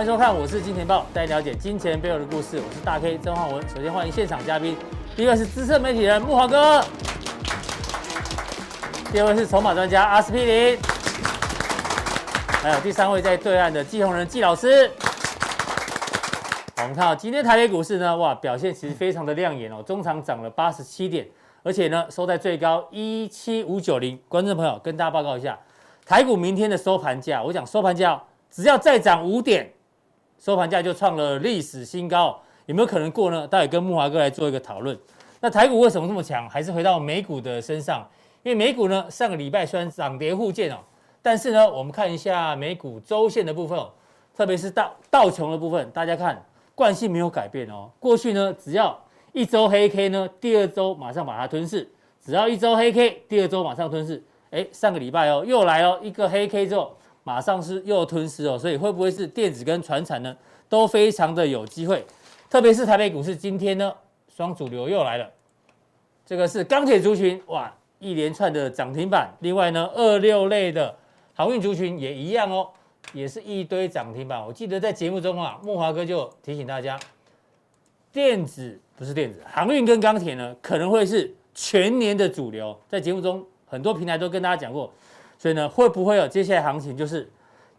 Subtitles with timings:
[0.00, 2.56] 欢迎收看，我是金钱爆，带你了解金钱背后的故事。
[2.56, 3.62] 我是大 K 曾焕文。
[3.68, 4.74] 首先欢迎现场嘉宾，
[5.14, 6.82] 第一位是资深媒体人慕驊哥，
[9.12, 10.78] 第二位是筹码专家阿司匹林，
[12.62, 14.90] 还有第三位在对岸的季鸿仁季老师。
[16.78, 21.28] 我们看到今天台北股市呢，哇，表现其实非常的亮眼哦，中场涨了八十七点，
[21.62, 24.18] 而且呢收在最高一七五九零。
[24.30, 25.58] 观众朋友跟大家报告一下，
[26.06, 28.18] 台股明天的收盘价，我讲收盘价
[28.50, 29.70] 只要再涨五点，
[30.40, 33.46] 收盘价就创了历史新高，有没有可能过呢？
[33.46, 34.98] 待会跟木华哥来做一个讨论。
[35.38, 36.48] 那台股为什么这么强？
[36.48, 38.08] 还是回到美股的身上，
[38.42, 40.78] 因为美股呢上个礼拜虽然涨跌互见哦，
[41.20, 43.90] 但是呢我们看一下美股周线的部分哦，
[44.34, 46.42] 特别是道道琼的部分，大家看。
[46.72, 47.90] 惯性没有改变哦。
[47.98, 48.98] 过去呢，只要
[49.32, 51.86] 一周黑 K 呢，第二周马上把它吞噬；
[52.24, 54.22] 只要一周黑 K，第二周马上吞噬。
[54.50, 58.58] 哎，上个礼拜哦，又来哦，一个黑 K 之后，马上是又吞噬哦。
[58.58, 60.36] 所以会不会是电子跟船产呢，
[60.68, 62.04] 都非常的有机会？
[62.48, 63.92] 特别是台北股市今天呢，
[64.28, 65.30] 双主流又来了。
[66.26, 69.32] 这个是钢铁族群，哇，一连串的涨停板。
[69.40, 70.94] 另外呢，二六类的
[71.34, 72.68] 航运族群也一样哦。
[73.14, 74.40] 也是一堆涨停板。
[74.46, 77.00] 我记得在节目中啊，慕驊哥就提醒大家，
[78.12, 82.78] 电子不是电子，航运跟钢铁呢可能会是全年的主流。
[82.86, 84.92] 在节目中很多平台都跟大家讲过，
[85.40, 87.26] 所以呢会不会有接下来行情就是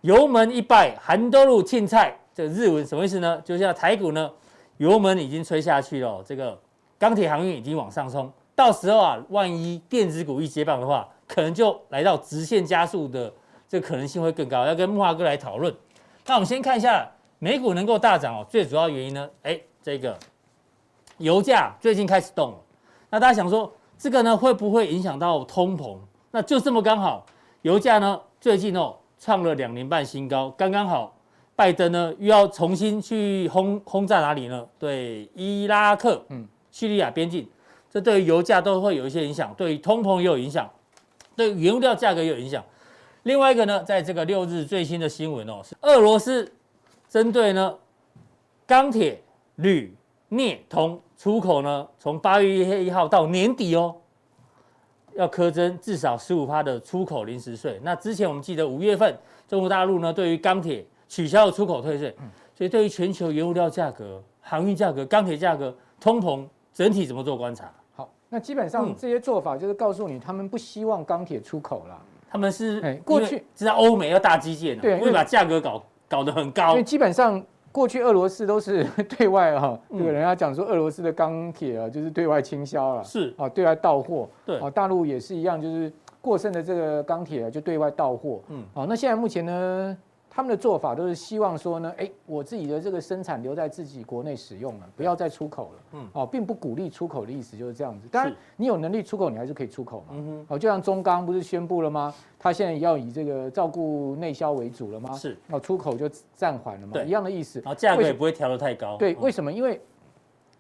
[0.02, 2.18] 油门一拜，韩多路庆菜？
[2.34, 3.40] 这个日文什么意思呢？
[3.46, 4.32] 就像台股呢
[4.78, 6.60] 油门已经吹下去了，这个
[6.98, 13.32] 钢铁航运已经往上冲，到时候啊万一电子股一接棒的话，可能就来到直线加速的。
[13.70, 15.74] 这可能性会更高，要跟木华哥来讨论。
[16.26, 20.20] 那我们先看一下美股能够大涨哦，最主要原因呢，哎，这个
[21.20, 22.58] 油价最近开始动了。
[23.10, 25.98] 那大家想说，这个呢会不会影响到通膨？
[26.32, 27.26] 那就这么刚好，
[27.62, 31.16] 油价呢最近哦创了两年半新高，刚刚好，
[31.56, 34.68] 拜登呢又要重新去轰轰炸哪里呢？
[34.80, 37.48] 对，伊拉克、嗯，叙利亚边境，
[37.90, 40.68] 这对于油价都会有一些影响，对于通膨也有影响，
[41.36, 42.64] 对原料价格也有影响。
[43.24, 46.52] 另外一个呢，在这个六日最新的新闻哦，是俄罗斯
[47.08, 47.76] 针对呢
[48.66, 49.22] 钢铁、
[49.58, 49.96] 铝、
[50.30, 53.96] 镍、铜出口呢，从八月一号到年底哦，
[55.16, 57.80] 要苛征至少十五趴的出口临时税。
[57.84, 59.18] 那之前我们记得五月份
[59.48, 62.16] 中国大陆呢，对于钢铁取消了出口退税，
[62.56, 67.72] 所以对于全球原物料价格、航运价格、钢铁价格、通膨整体怎么做观察？
[67.96, 72.02] 好，那基本上这些做法就是告诉你，他们不希望钢铁出口了。
[72.30, 76.72] 他们是过去知道欧美要大基建，对，会把价格搞搞得很高。
[76.72, 78.84] 因为基本上过去俄罗斯都是
[79.18, 84.28] 对外哈，这个人家讲说俄罗斯的钢铁啊，就是对外倾销了，是啊，对外到货。
[84.46, 88.42] 对啊，大陆也是一样，就是过剩的这个钢铁啊，就对外到货。
[88.50, 89.98] 嗯，好，那现在目前呢？
[90.34, 95.80] 他们的做法都是希望说呢，哎，我自己的这个生产留在自己国内使用了，不要再出口了。
[95.92, 98.08] 嗯，哦，并不鼓励出口的意思就是这样子。
[98.08, 100.06] 当然，你有能力出口，你还是可以出口嘛。
[100.12, 100.46] 嗯哼。
[100.48, 102.16] 哦，就像中钢不是宣布了吗？
[102.40, 105.12] 他现在要以这个照顾内销为主了吗？
[105.18, 105.38] 是。
[105.50, 106.94] 哦，出口就暂缓了嘛。
[106.94, 107.06] 对。
[107.06, 107.60] 一样的意思。
[107.60, 108.96] 然后价格也不会调得太高。
[108.96, 109.52] 对，为什么？
[109.52, 109.82] 因为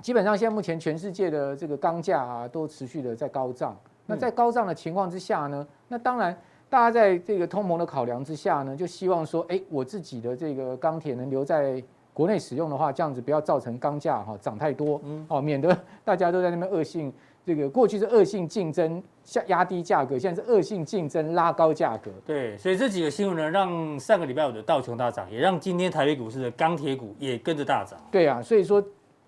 [0.01, 3.77] 基本上现在目前全世界的这个钢价啊，都持续的在高涨。
[4.05, 6.37] 那在高涨的情况之下呢，那当然。
[6.71, 11.83] 大家在这个通膨的考量之下呢，就希望说，哎，我自己的这个钢铁能留在
[12.13, 17.11] 国内使用的话，这样子不要造成钢价哈涨太多，嗯，哦，免得大家都在那边恶性
[17.45, 22.09] 这个过去是恶性竞争下压低价格，现在是恶性竞争拉高价格。
[22.25, 27.99] 对，所以这几个新闻呢，让上个礼拜五的道琼大涨，也让今天台北股市的钢铁股也跟着大涨。
[28.09, 28.81] 对啊，所以说。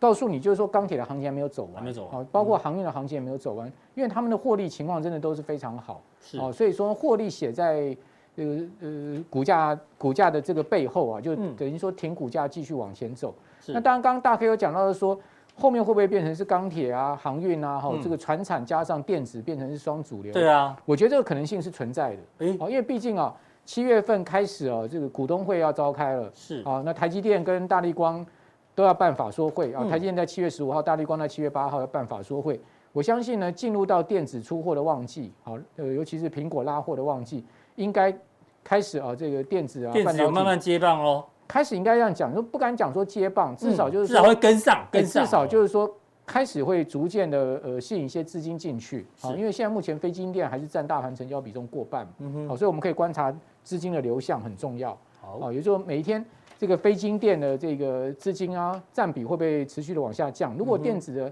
[0.04, 6.38] 告诉你，就是说钢铁的行情还没有走完，还没走完，包括航运的行情也没有走完，因为他们的获利情况真的都是非常好，是。
[6.38, 7.96] 哦，所以说获利写在
[8.36, 13.34] 这个呃股价股价的这个背后啊，就等于说挺股价继续往前走。
[13.68, 15.18] 那当然，刚刚大 K 有讲到的说，
[15.56, 20.34] 后面会不会变成是钢铁啊、航运啊，哈，这个船产加上电子变成是双主流？
[20.34, 23.34] 对啊，我觉得这个可能性是存在的，哎，哦，因为毕竟啊，
[23.64, 26.62] 七月份开始啊，这个股东会要召开了，是。
[26.64, 28.26] 啊，那台积电跟大力光。
[28.76, 29.84] 都要办法说会啊！
[29.90, 32.60] 台积电在七月十五号，大立光在七月八号要办法说会。
[32.92, 37.44] 我相信呢，进入到电子出货的旺季，好，呃，尤其是苹果拉货的旺季，
[37.76, 38.16] 应该
[38.64, 41.24] 开始啊，这个电子啊，电子有慢慢接棒喽。
[41.48, 45.24] 开始应该这样讲，就不敢讲说接棒，至少就是至少会跟上，跟上。
[45.24, 45.92] 至少就是说，
[46.26, 49.06] 开始会逐渐的呃吸引一些资金进去。
[49.20, 54.98] 好，因为现在目前非晶电还是占大盘成交比重过半，嗯哼，好，所以我们可以观察资金的流向很重要。
[55.20, 56.24] 好，也就是说每一天。
[56.64, 60.56] 这个非金电的这个资金啊，占比会不会持续的往下降？
[60.58, 61.30] 如果电子的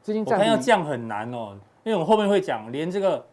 [0.00, 3.24] 资金占比要降很难哦，因为我们后面会讲，连这个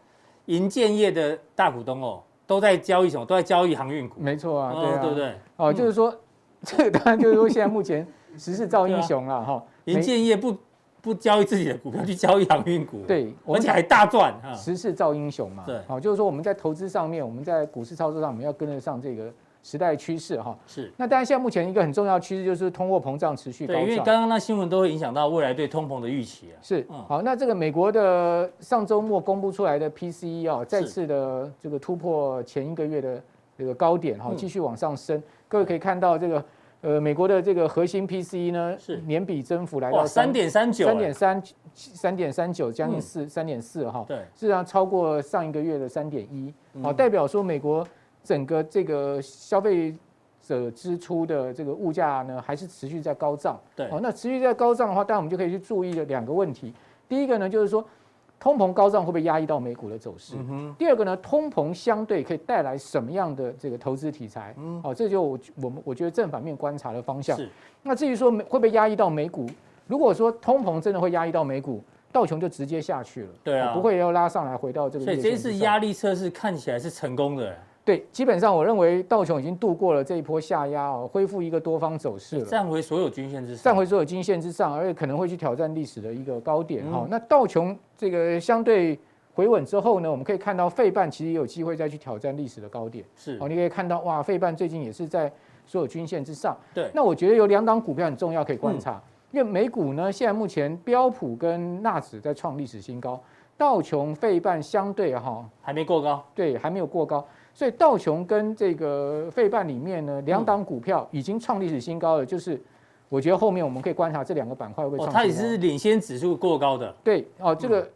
[0.45, 3.25] 银建业的大股东哦，都在交易什么？
[3.25, 4.21] 都在交易航运股。
[4.21, 5.33] 没错啊，对啊，对不对？
[5.55, 6.15] 哦，就是说
[6.61, 8.05] 这个当然就是说现在目前
[8.37, 9.63] 时势造英雄了哈。
[9.85, 10.55] 银建业不
[11.01, 14.53] 不交易自己的股票，去交易航运股，对，而且还大赚啊。
[14.53, 19.33] 时势造英雄嘛，对，好，就是说我们在投资上面，我们在股市操作上，我们要跟得上这个。
[19.61, 20.57] 时代趋势哈。
[20.65, 26.57] 是，那当然现在目前一个很重要的趋势就是通货膨胀持续高因为刚刚那新闻都会影响到未来对通膨的预期啊。
[26.61, 33.21] 是，好，那这个美国的上周末公布出来的 PCE 啊，再次的这个突破前一个月的
[33.57, 35.21] 这个高点哈，继续往上升。
[35.47, 36.45] 各位可以看到这个
[36.81, 47.85] 呃美国的这个核心 PCE 呢是年比增幅来到三点三九，三点三三点三九，将近四三点四哈，对，事实上超过上一个月的三点一，好，代表说美国。
[48.24, 49.95] 整个这个消费
[50.42, 53.60] 者支出的这个物价呢，还是持续在高涨。
[53.75, 56.74] 对，哦，那持续在高涨的话，当然我们就可以去注意的两个问题。
[57.07, 57.83] 第一个呢，就是说
[58.39, 60.36] 通膨高涨会不会压抑到美股的走势？
[60.38, 60.75] 嗯哼。
[60.77, 64.54] 第二个呢，通膨相对可以带来什么样的这个投资题材？
[64.57, 64.81] 嗯。
[64.83, 67.36] 哦，这就我我们我觉得正反面观察的方向。
[67.36, 67.50] 是。
[67.83, 69.45] 那至于说会不会压抑到美股？
[69.88, 73.30] 如果说通膨真的会压抑到美股，道琼就直接下去了。
[73.44, 73.74] 对啊。
[73.74, 75.06] 不会要拉上来回到这个。
[75.06, 77.56] 所以这次压力测试看起来是成功的。
[77.85, 87.07] 对，基本上我认为道琼已经度过了这一波下压哦，恢复一个多方走势了，站回所有均线之上，站回所有均线之上，而且可能会去挑战历史的一个高点哈、嗯。
[87.09, 88.99] 那道琼这个相对
[89.33, 93.03] 回稳之后呢，我们可以看到费半其实也有机会再去挑战历史的高点。
[93.15, 93.37] 是。
[93.41, 95.31] 哦，你可以看到哇，费半最近也是在
[95.65, 96.55] 所有均线之上。
[96.73, 99.01] 对，那我觉得有两档股票很重要可以观察，
[99.31, 103.19] 嗯、因为美股呢现在目前标普跟纳指在创历史新高，
[103.57, 107.25] 道琼费半相对哈还没过高，对，还没有过高。
[107.53, 112.25] 所以道琼跟这个费半里面呢，两档股票已经创历史新高了。
[112.25, 112.61] 就是
[113.09, 115.09] 我觉得后面我们可以观察这两个板块会创。
[115.09, 116.93] 它也是领先指数过高的。
[117.03, 117.89] 对哦，这个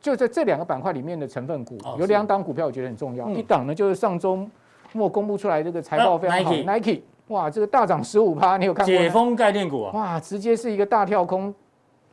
[0.00, 3.28] 就在这两个板块里面的成分股有两档股票，我觉得很重要。
[3.30, 4.48] 一档呢就是上周
[4.92, 8.94] 末公布出来这个财报非常好，Nike，哇，这个大涨十五趴，你有看过？
[8.94, 11.54] 解封概念股啊，哇，直接是一个大跳空，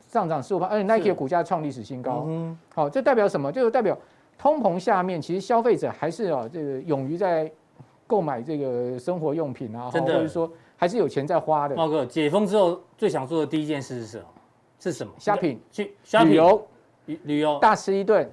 [0.08, 2.26] 上涨十五趴，而且 Nike 的股价创历史新高。
[2.28, 3.50] 嗯，好，这代表什么？
[3.50, 3.96] 就是代表。
[4.40, 7.52] 通膨下面，其实消费者还是啊，这个勇于在
[8.06, 11.76] 购买这个生活用品啊，或者说还是有钱在花的。
[11.76, 14.24] 茂哥，解封之后最想做的第一件事是什么？
[14.78, 15.94] 是什么？shopping 去
[16.24, 16.66] 旅游，
[17.04, 18.32] 旅游大吃一顿，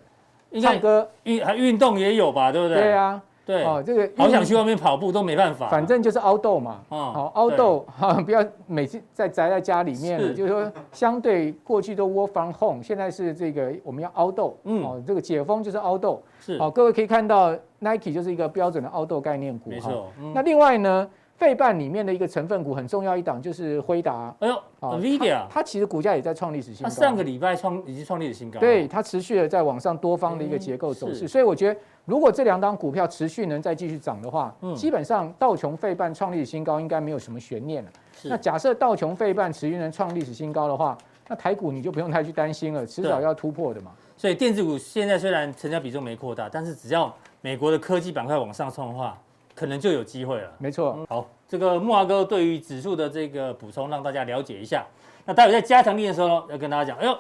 [0.62, 2.54] 唱歌运还运动也有吧？
[2.54, 2.84] 对不对？
[2.84, 3.22] 对啊。
[3.48, 6.82] 对哦，这个好想去外面跑步都没办法，反正就是 outdoor 嘛。
[6.90, 14.54] 哦，好 outdoor 哈，不要每次在宅在家里面了，就是说相对过去都 work from home，现在是这个我们要 outdoor。
[14.66, 16.20] 嗯，哦，这个解封就是 outdoor。
[16.40, 19.70] 是，好，各位可以看到 Nike 就是一个标准的 outdoor 概念股。
[19.70, 20.12] 没错。
[20.36, 21.10] 那另外呢？
[21.38, 24.36] 费半里面的一个成分股很重要一档就是辉达。
[24.40, 26.90] 哎呦，NVIDIA，它其实股价也在创历史新高。
[26.90, 28.60] 它上个礼拜创已经创历史新高。
[28.60, 37.92] 对，它持续的在往上多方的一个结构走势，所以我觉得如果这两档股票持续能再继续涨的话，嗯基本上道琼费半创历史新高应该没有什么悬念了。
[38.24, 43.92] 那假设道琼费半持续能创历史新高的话，那台股你就不用太去担心了，迟早要突破的嘛。
[44.16, 49.20] 所以电子股现在虽然成交比重没扩大，但是只要美国的科技板块往上冲的话，
[49.54, 50.50] 可能就有机会了。
[50.60, 51.06] 没错。
[51.10, 54.86] 好，这个木华哥对于指数的这个补充，让大家了解一下。
[55.26, 57.20] 那待会在加强力的时候呢，要跟大家讲，哎呦，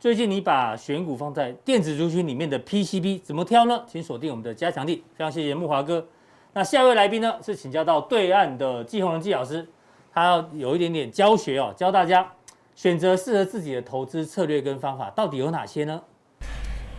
[0.00, 3.82] 最近你把选股放在电子族群里面的 PCB 怎么挑呢？
[3.86, 4.96] 请锁定我们的加强錠。
[5.16, 6.06] 非常谢谢木华哥。
[6.52, 9.66] 那下一位来宾呢，是请教到对岸的季宏仁季老师，
[10.12, 12.30] 他要有一点点教学哦，教大家
[12.74, 16.02] 选择适合自己的投资策略跟方法到底有哪些呢？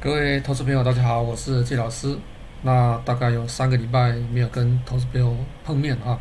[0.02, 2.18] 各位投资朋友，大家好，我是季老师。
[2.64, 6.20] 那大概有三个礼拜没有跟投资朋友碰面啊。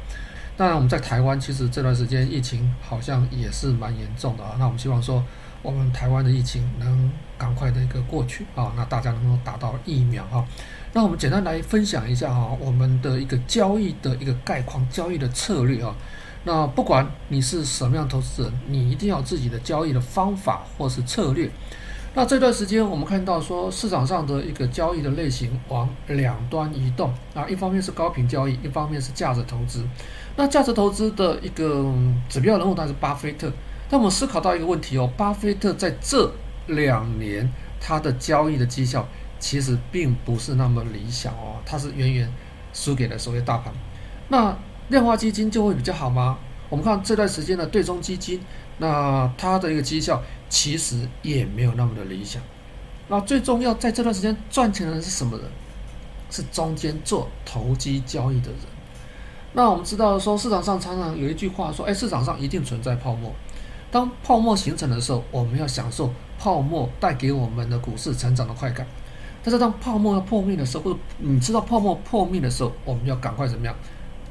[0.57, 4.55] 那我们在台湾，其实这段时间疫情好像也是蛮严重的啊。
[4.59, 5.25] 那我们希望说，
[5.65, 8.73] 我们台湾的疫情能赶快的一个过去啊。
[8.77, 10.47] 那大家能够打到疫苗啊。
[10.93, 15.93] 那我们简单来分享一下哈，我们的一个交易的一个概况，交易的策略啊。
[16.45, 21.51] 那不管你是什么样投资人，你一定要自己的交易的方法或是策略。
[22.17, 29.85] 那这段时间，我们看到说市场上的一个交易的类型往两端移动啊，一方面是高频交易，一方面是价值投资。
[30.37, 31.93] 那价值投资的一个
[32.29, 33.51] 指标人物当然是巴菲特。
[33.91, 36.33] 那我们思考到一个问题哦，巴菲特在这
[36.67, 37.51] 两年
[37.81, 39.07] 他的交易的绩效
[39.39, 42.33] 其实并不是那么理想哦，他是远远
[42.73, 43.73] 输给了所谓大盘。
[44.29, 44.57] 那
[44.89, 46.39] 量化基金就会比较好吗？
[46.69, 48.41] 我们看这段时间的对冲基金，
[48.79, 50.23] 那它的一个绩效。
[50.51, 52.41] 其实也没有那么的理想。
[53.09, 55.47] 那最重要，在这段时间赚钱的人是什么人？
[56.31, 58.61] 是中间做投机交易的人。
[59.53, 63.33] 那我们知道说，市场上常常有一句话说：“哎，市场上一定存在泡沫。
[63.95, 68.85] 当泡沫形成的时候，我们要享受泡沫带给我们的股市成长的快感。
[69.41, 73.73] 但是当泡沫要破灭的时候，或者你知道泡沫破灭的时候，我们要赶快怎么样？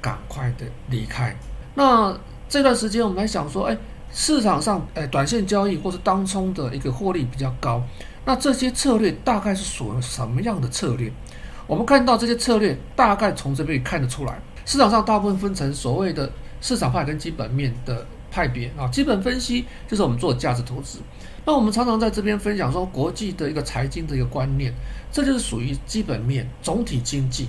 [0.02, 1.34] 赶快的离开。
[1.76, 2.14] 那
[2.50, 3.78] 这段时间我们来想说，哎，
[4.12, 7.82] 市场上哎短线交易或是当冲的一个获利比较高，
[8.26, 11.10] 那这些策略大概是属于什么样的策略？
[11.68, 16.30] 我们看到这些策略大概从这边看得出来，市场上大部分分成所谓的
[16.60, 18.88] 市场派跟基本面的派别啊。
[18.88, 20.98] 基本分析就是我们做价值投资。
[21.46, 24.74] 那我们常常在这边分享说，国际的一个财经的一个观念，
[25.12, 27.48] 这就是属于基本面、总体经济、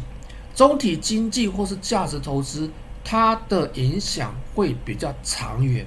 [0.54, 2.68] 总体经济或是价值投资，
[3.02, 5.86] 它的影响会比较长远。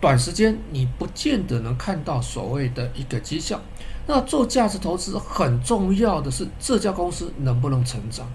[0.00, 3.60] 短时间你不见得能看到所谓的一个绩效。
[4.06, 8.26] 那做价值投资很重要的是这家公司能不能成长。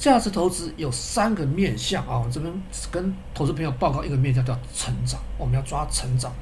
[0.00, 2.50] 价值投资有三个面向啊，我这边
[2.90, 6.32] 跟投资朋友报告一个面向叫成长，我们要抓成长。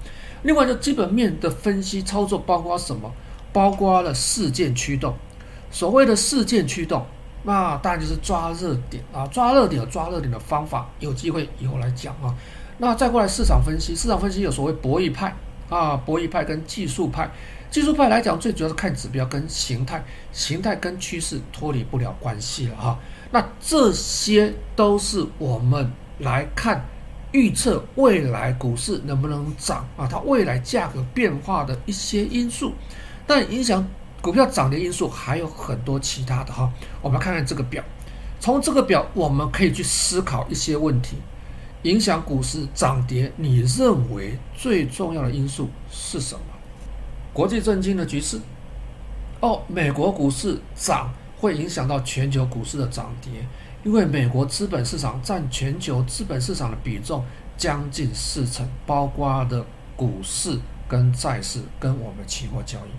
[0.45, 3.13] 另外，就基本面的分析操作包括什么？
[3.53, 5.13] 包括了事件驱动。
[5.73, 7.05] 所谓的事件驱动，
[7.43, 12.33] 那当然就是抓热点啊，抓热点抓热点的方法，有机会以后来讲啊。
[12.79, 15.35] 那再过来市场分析，市场分析有所谓博弈派
[15.69, 17.29] 啊，博弈派跟技术派。
[17.71, 22.99] 技术派来讲，最主要是看指标跟形态，形态跟趋势脱离不了关系了哈。
[23.31, 26.85] 那这些都是我们来看。
[27.31, 30.09] 预测未来股市能不能涨啊？
[30.11, 32.73] 它未来价格变化的一些因素，
[33.27, 33.87] 但影响
[34.23, 36.73] 股票涨跌因素还有很多其他的哈。
[37.03, 37.85] 我们看看这个表，
[38.41, 41.19] 从这个表我们可以去思考一些问题。
[41.83, 46.41] 影响股市涨跌，你认为最重要的因素是什么？
[47.35, 48.41] 国际政经的局势
[49.41, 53.33] 哦，美国股市涨会影响到全球股市的涨跌。
[53.85, 57.25] 因为美国资本市场占全球资本市场的比重
[57.57, 59.65] 将近四成，包括的
[59.97, 62.91] 股市跟债市跟我们期货交易。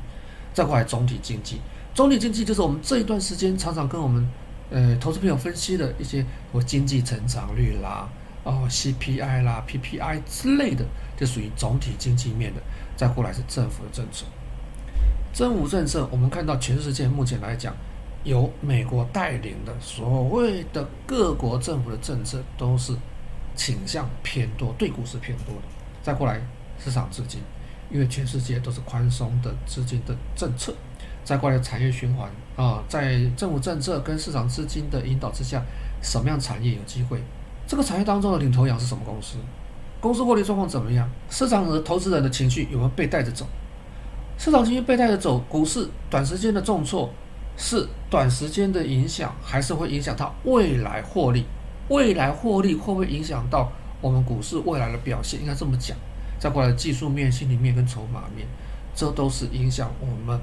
[0.54, 1.60] 再过来总体经济，
[1.94, 4.26] 总体经济就是我们这一段时间常常跟我们
[4.72, 8.08] 呃投资朋友分析的一些我经济成长率啦、
[8.46, 10.86] 哦 CPI 啦、PPI 之类的，
[11.18, 12.62] 就属于总体经济面的。
[12.96, 14.26] 再过来是政府的政策，
[15.34, 17.76] 政府政策我们看到全世界目前来讲。
[18.24, 22.94] 由美国带领的所谓的各国政府的政策都是
[23.56, 25.62] 倾向偏多，对股市偏多的。
[26.02, 26.42] 再过来
[26.78, 27.42] 市场资金，
[27.90, 30.74] 因为全世界都是宽松的资金的政策。
[31.24, 35.62] 再过来产业循环啊，在政府政策跟市场资金的引导之下，
[36.02, 37.22] 什么样产业有机会？
[37.68, 39.38] 这个产业当中的领头羊是什么公司？
[40.02, 41.08] 公司获利状况怎么样？
[41.30, 43.46] 市场的投资人的情绪有没有被带着走？
[44.38, 47.10] 市场情绪被带着走，股市短时间的重挫。
[47.62, 51.44] 是短时间的影响，还是会影响它未来获利？
[51.90, 55.42] 未来获利会不会影响到我们股市未来的表现？
[55.42, 55.98] 应该这么讲。
[56.40, 58.48] 再过来技术面、心理面跟筹码面，
[58.96, 60.40] 这都是影响我们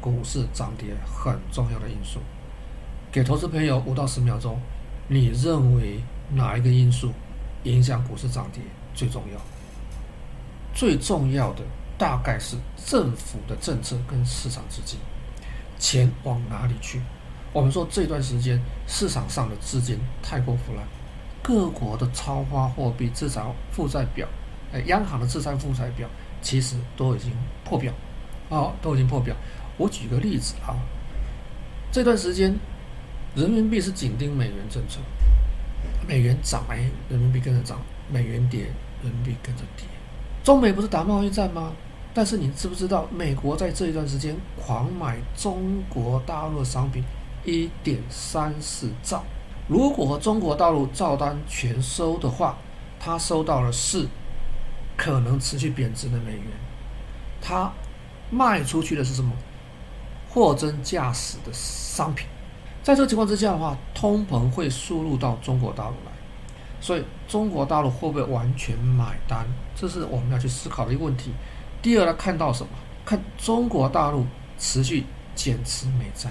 [0.00, 2.20] 股市涨跌很重要的因素。
[3.10, 4.56] 给投资朋友五到十秒钟，
[5.08, 6.00] 你认为
[6.34, 7.10] 哪一个因素
[7.64, 8.62] 影响股市涨跌
[8.94, 9.40] 最重要？
[10.72, 11.64] 最重要的
[11.98, 15.00] 大概是政府的政策跟市场资金。
[15.80, 17.00] 钱往哪里去？
[17.52, 20.86] 我们说这段时间市场上的资金太过腐烂，
[21.42, 24.28] 各国的超发货币资产负债表，
[24.72, 26.08] 哎，央行的资产负债表
[26.40, 27.32] 其实都已经
[27.64, 27.92] 破表，
[28.50, 29.34] 哦，都已经破表。
[29.78, 30.78] 我举个例子啊，
[31.90, 32.54] 这段时间
[33.34, 35.00] 人民币是紧盯美元政策，
[36.06, 38.66] 美元涨，哎，人民币跟着涨；美元跌，
[39.02, 39.86] 人民币跟着跌。
[40.44, 41.72] 中美不是打贸易战吗？
[42.12, 47.04] 但是你知不知道，美国在这一段时间狂买中国大陆的商品
[47.44, 49.22] 一点三四兆。
[49.68, 52.56] 如果中国大陆照单全收的话，
[52.98, 54.08] 他收到的是
[54.96, 56.42] 可能持续贬值的美元，
[57.40, 57.70] 他
[58.30, 59.32] 卖出去的是什么？
[60.28, 62.26] 货真价实的商品。
[62.82, 66.12] 在这个情况之下的话，通膨会输入到中国大陆来，
[66.80, 69.46] 所以中国大陆会不会完全买单？
[69.76, 71.30] 这是我们要去思考的一个问题。
[71.82, 72.68] 第二，来看到什么？
[73.06, 74.26] 看中国大陆
[74.58, 76.30] 持续减持美债。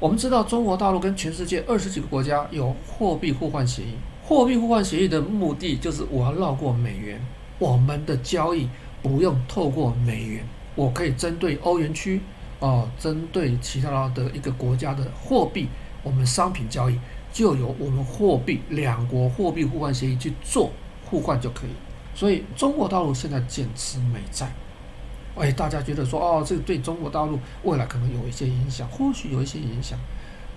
[0.00, 3.94] 我们知道，中国大陆跟全世界二十几个国家有货币互换协议。
[4.24, 7.20] 货币互换协议的目的就是我要绕过美元，
[7.58, 8.68] 我们的交易
[9.02, 12.20] 不用透过美元，我可以针对欧元区
[12.58, 15.68] 哦，针对其他的一个国家的货币，
[16.02, 16.98] 我们商品交易
[17.32, 20.72] 就由我们货币两国货币互换协议去做
[21.04, 21.70] 互换就可以。
[22.14, 24.50] 所以，中国大陆现在减持美债。
[25.36, 29.98] 哎，大家觉得说哦，这个对中国大陆未来可能有一些影响，或许有一些影响。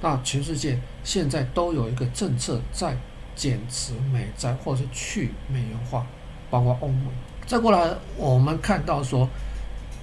[0.02, 2.96] 那全世界现在都有一个政策在
[3.36, 6.06] 减持美债，或者是去美元化，
[6.50, 7.08] 包括欧盟。
[7.46, 9.28] 再过来，我们看到说，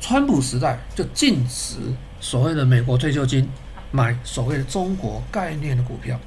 [0.01, 1.77] 川普时代就禁止
[2.21, 3.49] 所谓的美国退休金
[3.91, 6.21] 买所谓的中国概念的股票，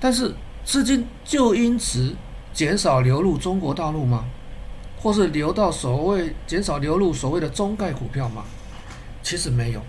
[0.00, 0.34] 但是
[0.64, 2.14] 资金就因此
[2.54, 4.24] 减少流入中国大陆吗？
[5.02, 8.44] 或是流到所谓减少流入所谓的中概股票吗？
[9.22, 9.80] 其实没有，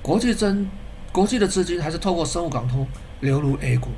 [0.00, 0.66] 国际增
[1.12, 2.86] 国际的资金还是透过生物港通
[3.20, 3.90] 流入 A 股。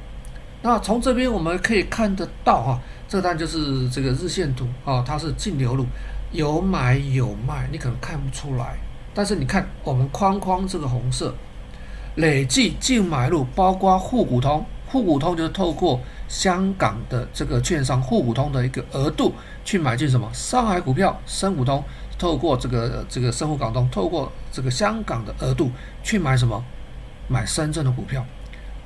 [0.60, 5.86] 那从这边我们可以看得到哈，这单就是这个日线图啊，它是净流入，
[6.32, 8.76] 有买有卖，你可能看不出来，
[9.14, 11.32] 但是你看我们框框这个红色，
[12.16, 21.82] 累计净买入，包括沪股通，沪股通就是透过香港的这个券商沪股通的一个额度去买进什么上海股票，深股通
[22.18, 25.70] 透过这个这个深沪港通，透过这个香港的额度
[26.02, 26.64] 去买什么
[27.28, 28.24] 买深圳的股票。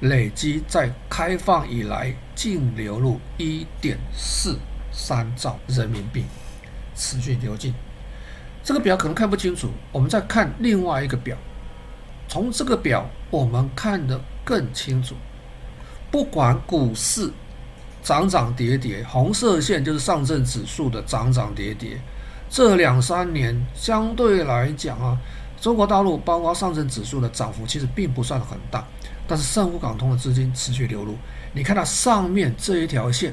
[0.00, 4.58] 累积在开放以来净流入一点四
[4.90, 6.24] 三兆人民币，
[6.96, 7.72] 持续流进。
[8.64, 11.36] 这个表可能看不清楚，我们再看另外一个表。
[12.26, 15.14] 从这个表我们看得更清楚。
[16.12, 17.32] 不管股市
[18.02, 21.98] 涨涨跌跌，红色线就是上证指数的涨涨跌跌。
[22.50, 25.18] 这两三年相对来讲啊，
[25.58, 28.86] 中国大陆包括上证指数的涨幅其实并不算很大。
[29.26, 31.16] 但是深沪港通的资金持续流入，
[31.54, 33.32] 你看到上面这一条线，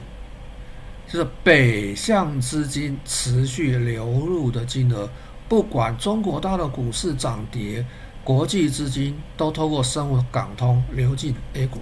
[1.06, 5.10] 就是北向资金持续流入的金额。
[5.50, 7.86] 不管中国大陆股市涨跌，
[8.24, 11.80] 国际资金都透过深沪港通流进 A 股，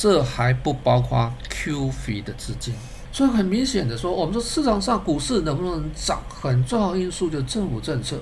[0.00, 2.72] 这还不包括 QF 的资金。
[3.10, 8.20] 所以很明显的说，我们说市场上股市能不能涨，很重要因素就是政府政策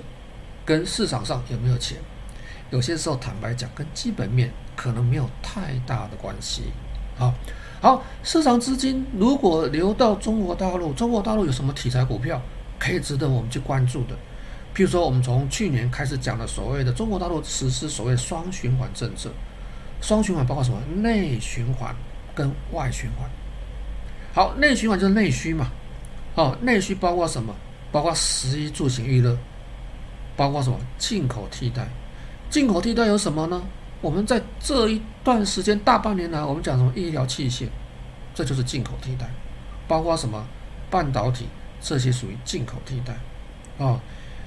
[0.65, 1.99] 跟市场上有没有钱。
[2.71, 4.51] 有些时候坦白讲，跟基本面。
[4.77, 6.65] 可能没有太大的关系。
[7.17, 7.33] 好，
[7.81, 12.39] 好，市场资金如果流到中国大陆，中国大陆有什么题材股票
[12.77, 14.13] 可以值得我们去关注的？
[14.75, 19.31] 譬如说，我们从去年开始讲的所谓的中国大陆实施所谓双循环政策，
[20.01, 20.79] 双循环包括什么？
[21.01, 21.95] 内循环
[22.35, 23.29] 跟外循环。
[24.33, 25.67] 好，内循环就是内需嘛。
[26.35, 27.53] 哦，内需包括什么？
[27.91, 29.37] 包括食衣住行娱乐，
[30.35, 30.77] 包括什么？
[30.97, 31.87] 进口替代。
[32.49, 33.61] 进口替代有什么呢？
[33.99, 37.65] 我们在这一段时间大半年来，我们讲什么医疗器械，
[38.35, 39.27] 这就是进口替代，
[39.87, 40.45] 包括什么
[40.89, 41.47] 半导体，
[41.81, 43.17] 这些属于进口替代。
[43.83, 43.99] 啊，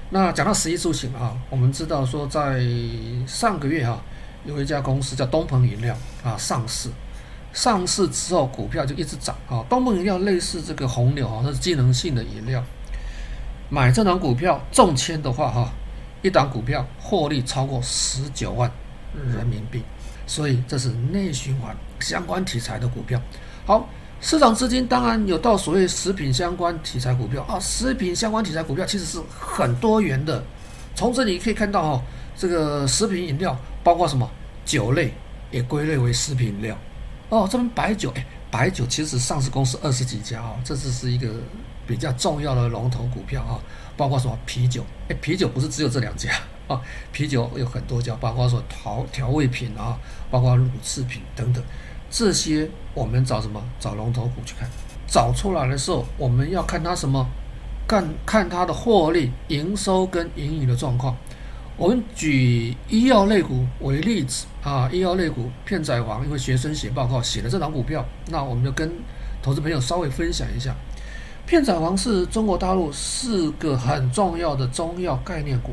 [0.09, 2.63] 那讲到食衣住行啊，我们知道说在
[3.27, 4.01] 上个月啊，
[4.45, 6.89] 有一家公司叫东鹏饮料啊上市，
[7.53, 9.63] 上市之后股票就一直涨啊。
[9.69, 12.63] 东鹏饮料类似这个红牛啊，它是机能性的饮料，
[13.69, 15.71] 买这档股票中签的话哈，
[16.21, 18.71] 一档股票获利超过十九万。
[19.35, 19.83] 人民币，
[20.25, 23.21] 所以这是内循环相关题材的股票。
[23.65, 23.85] 好，
[24.21, 30.41] 市场资金当然有到所谓食品相关题材股票啊，食品相关题材股票其实是很多元的。
[30.95, 32.01] 从这里可以看到哈，
[32.37, 34.29] 这个食品饮料包括什么
[34.65, 35.13] 酒类
[35.51, 36.77] 也归类为食品饮料
[37.29, 37.47] 哦。
[37.49, 41.27] 这边白酒，哎，白酒其实上市公司二十几家哦，这只是一个
[41.87, 43.59] 比较重要的龙头股票啊。
[43.97, 46.31] 包括什么啤酒，哎，啤酒不是只有这两家。
[46.67, 51.61] 啊， 啤酒有很多家，包括说调调味品啊，包括乳制品等等，
[52.09, 53.61] 这些我们找什么？
[53.79, 54.69] 找龙头股去看，
[55.05, 57.27] 找出来的时候，我们要看它什么？
[57.87, 61.13] 看看它的获利、营收跟盈余的状况。
[61.81, 68.87] 我们举医药类股为例子啊，医药类股片仔癀，因为学生写报告写了这档股票，那我们就跟
[69.41, 70.75] 投资朋友稍微分享一下。
[71.47, 75.71] 片仔癀是中国大陆四个很重要的中药概念股。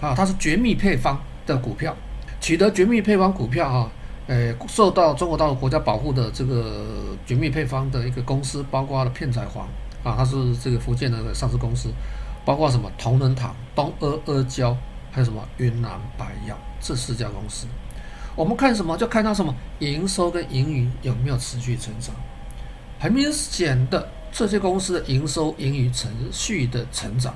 [0.00, 1.94] 啊，它是绝密配方的股票，
[2.40, 3.88] 取得绝密配方股票啊，
[4.26, 9.60] 呃，受到中国大陆国家保护的这个绝密配方的一个公司，包括了片仔癀
[10.02, 11.90] 啊，它是这个福建的上市公司，
[12.44, 14.76] 包括什么同仁堂、东阿阿胶，
[15.14, 17.68] 还有什么云南白药这四家公司。
[18.34, 18.96] 我们看什么？
[18.96, 22.12] 就看它什么营收跟盈余有没有持续成长。
[22.98, 27.32] 很明显的，这些公司的营收、盈余持续的成长。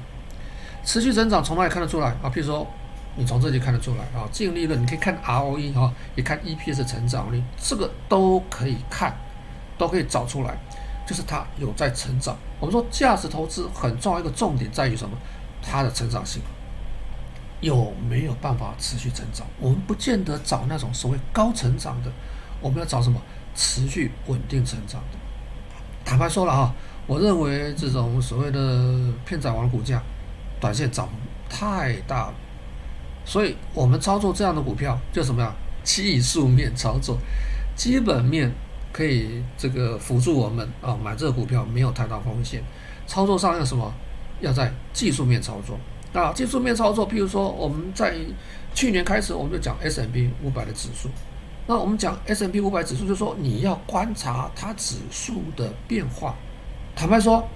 [0.85, 2.25] 持续增长从哪里看得出来啊？
[2.25, 2.67] 譬如说，
[3.15, 9.17] 你从这里看得出来啊，净利润你可以看 ROE 啊，也看 EPS 成长率，这个都可以看，
[9.79, 10.59] 都可以找出来，
[11.07, 12.37] 就是它有在成长。
[12.59, 15.17] 我们说价值投资很重要一个重点在于什么？
[15.63, 16.43] 它的成长性
[17.61, 19.47] 有没有办法持续成长？
[19.59, 22.11] 我们不见得找那种所谓高成长的，
[22.61, 23.21] 我们要找什么？
[23.55, 25.19] 持续稳定成长的。
[26.05, 26.75] 坦白说了啊，
[27.07, 30.03] 我认为这种所谓的片仔癀股价。
[30.61, 31.09] 短线涨
[31.49, 32.35] 太大了，
[33.25, 35.53] 所以我们操作这样的股票就什么呀？
[35.85, 37.17] 技术面操作，
[37.77, 38.53] 基本面
[38.93, 42.61] 可以这个辅助我们啊，买这个股票没有太大风险。
[43.07, 43.95] 操作上要什么？
[44.41, 45.79] 要在技术面操作
[46.13, 48.17] 啊，技术面操作，譬如说我们在
[48.75, 51.09] 去年开始我们就讲 S M P 五百的指数，
[51.67, 56.35] 那我们讲 S M P 五百指数，就说你要观察它指数的变化。
[56.95, 57.47] 坦白说。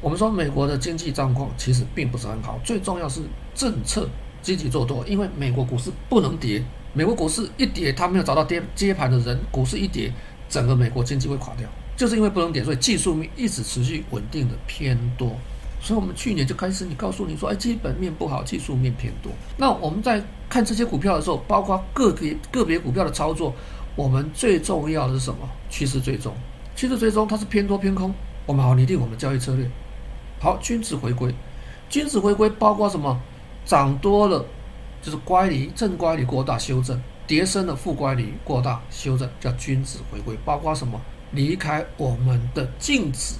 [0.00, 3.20] 我们说美国的经济状况其实并不是很好，最重要是
[3.52, 4.08] 政策
[4.40, 10.12] 积极做多，因为美国股市不能跌，美国股市一跌，它没有找到跌接盘的人，股市一跌，
[10.48, 15.36] 整个美国经济会垮掉，就是因为不能跌，所以技术面一直持续稳定的偏多。
[15.80, 19.30] 所以，我们去年就开始，你告诉你说，哎，基本面不好，技术面偏多。
[19.56, 23.54] 那我们在看这些股票的时候，包括个别个别股票的操作，
[23.94, 25.48] 我们最重要的是什么？
[25.70, 26.34] 趋势追踪，
[26.74, 28.12] 趋势追踪它是偏多偏空，
[28.44, 29.70] 我们好拟定我们交易策略。
[30.40, 31.34] 好，均值回归，
[31.88, 33.20] 均值回归包括什么？
[33.64, 34.44] 涨多了
[35.02, 40.36] 就是乖离，正乖离过大修正；跌深了负乖离过大修正，叫均值回归。
[40.44, 41.00] 包括什么？
[41.30, 43.34] 离开我们的净值。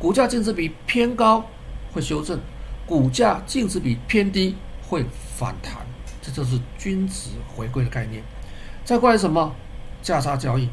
[0.00, 1.44] 股价净值比偏高
[1.92, 2.40] 会修正，
[2.86, 4.56] 股价净值比偏低
[4.88, 5.04] 会
[5.36, 5.86] 反弹，
[6.22, 8.24] 这就是均值回归的概念。
[8.82, 9.54] 再过来什么
[10.00, 10.70] 价差交易？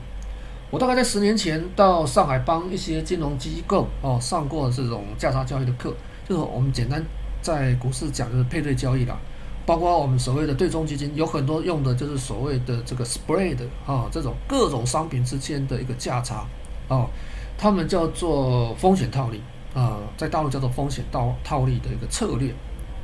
[0.72, 5.94] 我大概在十年前到上海帮一些金融机构哦上过这种价差交易的课，
[6.28, 7.04] 就是我们简单
[7.42, 9.20] 在股市讲的配对交易啦，
[9.66, 16.46] 包括我们所谓的对冲基金，有很多用的就是所谓的这个 spread 啊，这种各种商品之间的一个价差
[16.88, 17.10] 哦。
[17.58, 19.42] 他们叫做风险套利
[19.74, 22.54] 啊，在大陆叫做风险套套利的一个策略。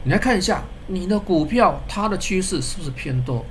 [0.04, 3.44] 你来看一下你的股票，它的趋势是不是偏多？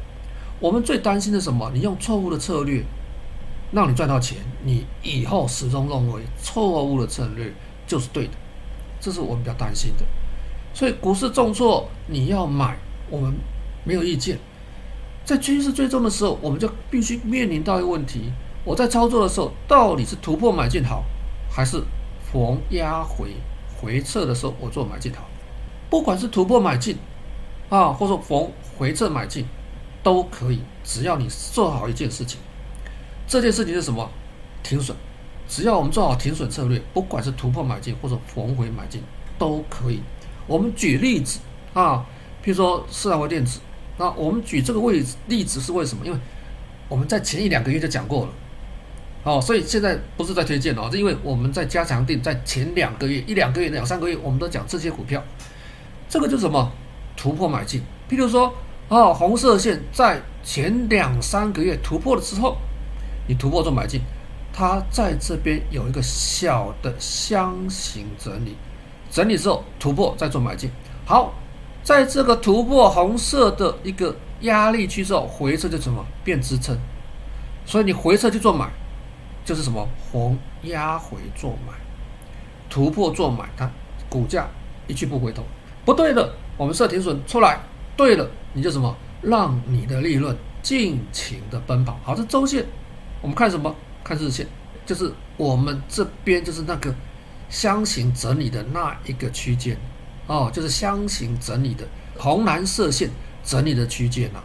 [0.60, 1.70] 我们最担心的什么？
[1.74, 2.84] 你用错误的策略
[3.72, 7.52] 让你赚到钱，你以后始终认为错误的策略
[7.86, 8.32] 就是对的，
[9.00, 10.04] 这是我们比较担心的。
[10.72, 12.76] 所以股市重挫你要买，
[13.10, 13.34] 我们
[13.84, 14.38] 没有意见。
[15.24, 18.32] 在趋势追踪的时候，我们就必须面临到一个问题。
[18.64, 21.04] 我在操作的时候，到底是突破买进好，
[21.50, 21.82] 还是
[22.32, 23.34] 逢压回
[23.80, 25.28] 回撤的时候我做买进好？
[25.90, 26.96] 不管是突破买进
[27.68, 29.44] 啊，或者逢回撤买进，
[30.02, 32.38] 都可以，只要你做好一件事情。
[33.26, 34.08] 这件事情是什么？
[34.62, 34.96] 停损。
[35.48, 39.02] 只要我们做好停损策略，不管是突破买进或者逢回买进，
[39.38, 40.00] 都可以。
[40.46, 41.40] 我们举例子
[41.74, 42.06] 啊，
[42.42, 43.60] 譬如说四大微电子，
[43.98, 46.06] 那我们举这个位置例子是为什么？
[46.06, 46.18] 因为
[46.88, 48.32] 我们在前一两个月就讲过了。
[49.24, 55.22] 哦，所以现在不是在推荐哦，是因为我们在加强定，在前两个月、一两个月、两三个月，我们都讲这些股票，
[56.08, 56.72] 这个就是什么
[57.16, 57.80] 突破买进。
[58.10, 58.52] 譬如说，
[58.88, 62.56] 哦，红色线在前两三个月突破了之后，
[63.28, 64.00] 你突破做买进，
[64.52, 68.56] 它在这边有一个小的箱型整理，
[69.08, 70.68] 整理之后突破再做买进。
[71.06, 71.32] 好，
[71.84, 76.76] 在这个突破红色的一个压力区之后，回撤就什么变支撑，
[77.64, 78.68] 所以你回撤去做买。
[79.44, 81.72] 就是什么红压回做买，
[82.70, 83.68] 突破做买，它
[84.08, 84.48] 股价
[84.86, 85.42] 一去不回头，
[85.84, 87.60] 不对的，我们设停损出来，
[87.96, 91.98] 对了，你就什么让你的利润尽情的奔跑。
[92.04, 92.64] 好，这周线，
[93.20, 93.74] 我们看什么？
[94.04, 94.46] 看日线，
[94.86, 96.94] 就是我们这边就是那个
[97.48, 99.76] 箱型整理的那一个区间，
[100.26, 101.84] 哦，就是箱型整理的
[102.18, 103.10] 红蓝色线
[103.44, 104.40] 整理的区间呐，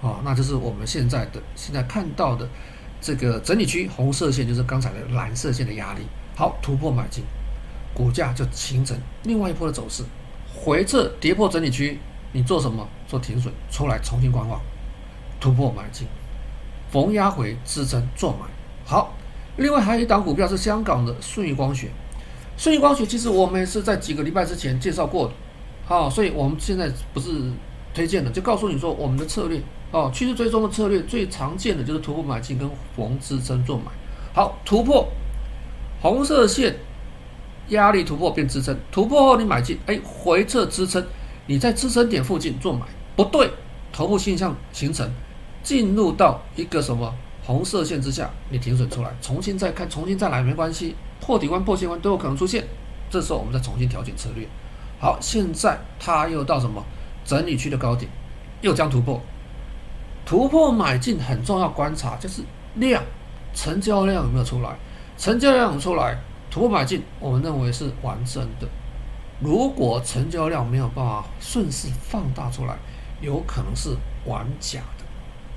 [0.00, 2.46] 哦，那就是我们现在的现在看到的。
[3.02, 6.02] 这个整理区红色线就是刚才的蓝色线的压力，
[6.36, 7.24] 好，突破买进，
[7.92, 10.04] 股价就形成另外一波的走势，
[10.54, 11.98] 回撤跌破整理区，
[12.30, 12.88] 你做什么？
[13.08, 14.60] 做停损出来重新观望，
[15.40, 16.06] 突破买进，
[16.92, 18.46] 逢压回支撑做买。
[18.86, 19.14] 好，
[19.56, 21.88] 另外还有一档股票是香港的顺义光学，
[22.56, 25.34] 顺义光学其实我们是在几个礼拜之前介绍过的，
[25.84, 27.28] 好，所以我们现在不是
[27.92, 29.60] 推荐的，就告诉你说我们的策略。
[29.92, 33.84] 哦，趋势追踪的策略最常见的就是突破买进跟逢支撑做买。
[34.34, 35.06] 好，突破
[36.00, 36.74] 红色线
[37.68, 41.04] 压力突破变支撑，突破后你买进，哎，回撤支撑，
[41.46, 43.50] 你在支撑点附近做买，不对，
[43.92, 45.06] 头部现象形成，
[45.62, 52.64] 进入到一个什么红色线之下，你停损出来，重新再看，重新再来没关系，破底关破线关都有可能出现，
[53.10, 54.48] 这时候我们再重新调整策略。
[54.98, 56.82] 好，现在它又到什么
[57.26, 58.10] 整理区的高点，
[58.62, 59.20] 又将突破。
[60.24, 62.42] 突破买进很重要，观察就是
[62.76, 63.02] 量，
[63.54, 64.70] 成交量有没有出来？
[65.18, 66.16] 成交量出来，
[66.50, 68.66] 突破买进，我们认为是完整的。
[69.40, 72.76] 如果成交量没有办法顺势放大出来，
[73.20, 73.90] 有可能是
[74.24, 75.04] 玩假的。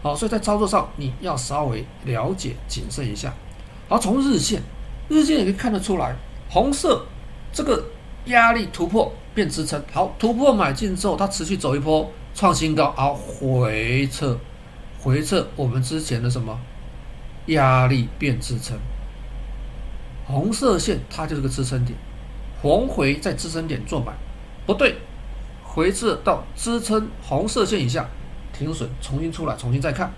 [0.01, 3.34] 好，所以在操作上你要稍微了解谨慎一下。
[3.88, 4.62] 好，从日线，
[5.08, 6.15] 日线也可以看得出来，
[6.49, 7.06] 红色
[7.54, 7.84] 这个
[8.25, 9.82] 压力突破变支撑。
[9.93, 14.38] 好，突破买进之后，它持续走一波创新高，好，回撤。
[15.06, 16.60] 回撤我们之前的什么
[17.46, 18.76] 压力变支撑，
[20.26, 21.96] 红色线它就是个支撑点，
[22.60, 24.12] 红回在支撑点做买，
[24.65, 24.96] 不对，
[25.63, 28.10] 回撤到支撑红色线以下
[28.52, 30.12] 停损，重新出来，重新再看，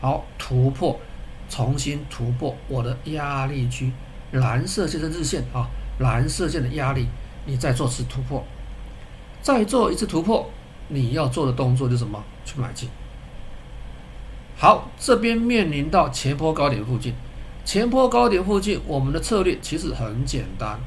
[0.00, 0.98] 好，突破，
[1.48, 3.92] 重新突破我的压力区，
[4.32, 5.70] 蓝色线的日线啊，
[6.00, 7.06] 蓝色线的压力，
[7.46, 8.44] 你再做次突破，
[9.40, 10.50] 再做一次突破，
[10.88, 12.20] 你要做的动作就是什么？
[12.44, 12.88] 去买进。
[14.60, 17.14] 好，这边面临到前坡高点附近，
[17.64, 20.78] 前坡高点附近，我们的策略其实很简单，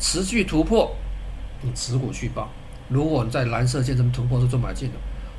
[0.00, 0.90] 持续突破，
[1.62, 2.48] 你持股续抱。
[2.88, 4.96] 如果你在蓝色线这边突破是做买进的，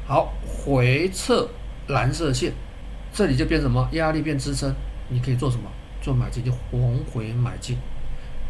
[0.08, 1.45] 好，回撤
[1.88, 2.54] 蓝色线，
[3.12, 3.86] 这里就变什么？
[3.91, 4.73] 压力变支撑，
[5.10, 5.69] 你可以做什么？
[6.01, 7.77] 做买进就逢回买进。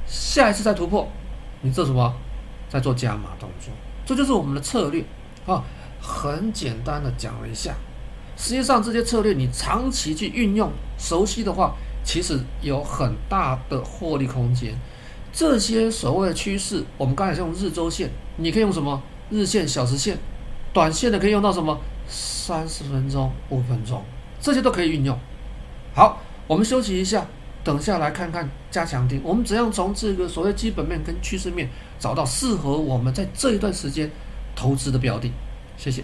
[0.06, 1.10] 下一次再突破，
[1.62, 2.14] 你做什么？
[2.70, 3.74] 再做加码动作，
[4.06, 5.04] 这就是我们的策略
[5.48, 5.64] 啊，
[6.00, 7.74] 很简单的讲了一下。
[8.42, 14.74] 实际上这些策略你长期去运用、熟悉的话，其实有很大的获利空间。
[15.32, 19.00] 这些所谓的趋势，我们刚才是用日周线，你可以用什么？
[19.30, 20.18] 日线、小时线，
[20.74, 21.80] 短线的可以用到什么？
[22.08, 24.04] 三十分钟、五分钟，
[24.42, 25.16] 这些都可以运用。
[25.94, 27.28] 好，我们休息一下，
[27.64, 34.10] 等下来看看加强錠，我们怎样从这个所谓基本面跟趋势面找到适合我们在这一段时间
[34.56, 35.32] 投资的标的。
[35.78, 36.04] 谢谢。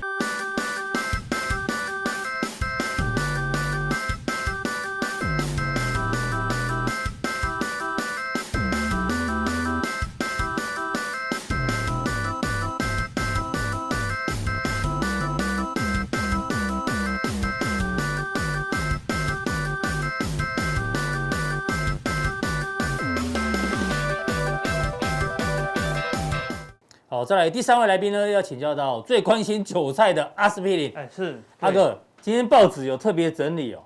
[27.28, 30.94] 再来第三位来宾呢，要请教到最关心韭菜的阿司匹林。
[30.96, 33.80] 哎，是阿哥，今天报纸有特别整理哦，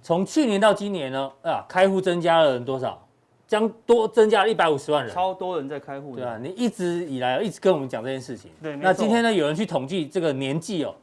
[0.00, 3.06] 从去年到今年呢，啊，开户增加了人多少？
[3.46, 6.16] 将多增加了一百五十万人，超多人在开户。
[6.16, 8.50] 对啊，你一直以来一直跟我们讲这件事情。
[8.62, 10.94] 对，那今天呢，有人去统计这个年纪哦，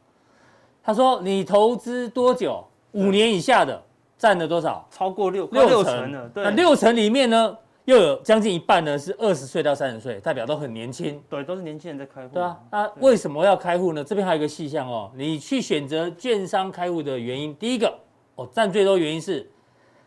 [0.81, 2.65] 他说你投资多久？
[2.93, 3.79] 五年以下的
[4.17, 4.83] 占了多少？
[4.89, 6.27] 超过六六成了。
[6.29, 7.55] 对，那六成里面呢？
[7.87, 11.23] 又有将近一半呢，是二十岁到三十岁，代表都很年轻。
[11.29, 12.33] 对，都是年轻人在开户。
[12.33, 14.03] 对啊，那为什么要开户呢？
[14.03, 17.97] 这边还有一个细项哦，你去选择券商开户的原因，第一个
[18.35, 19.49] 哦，占最多原因是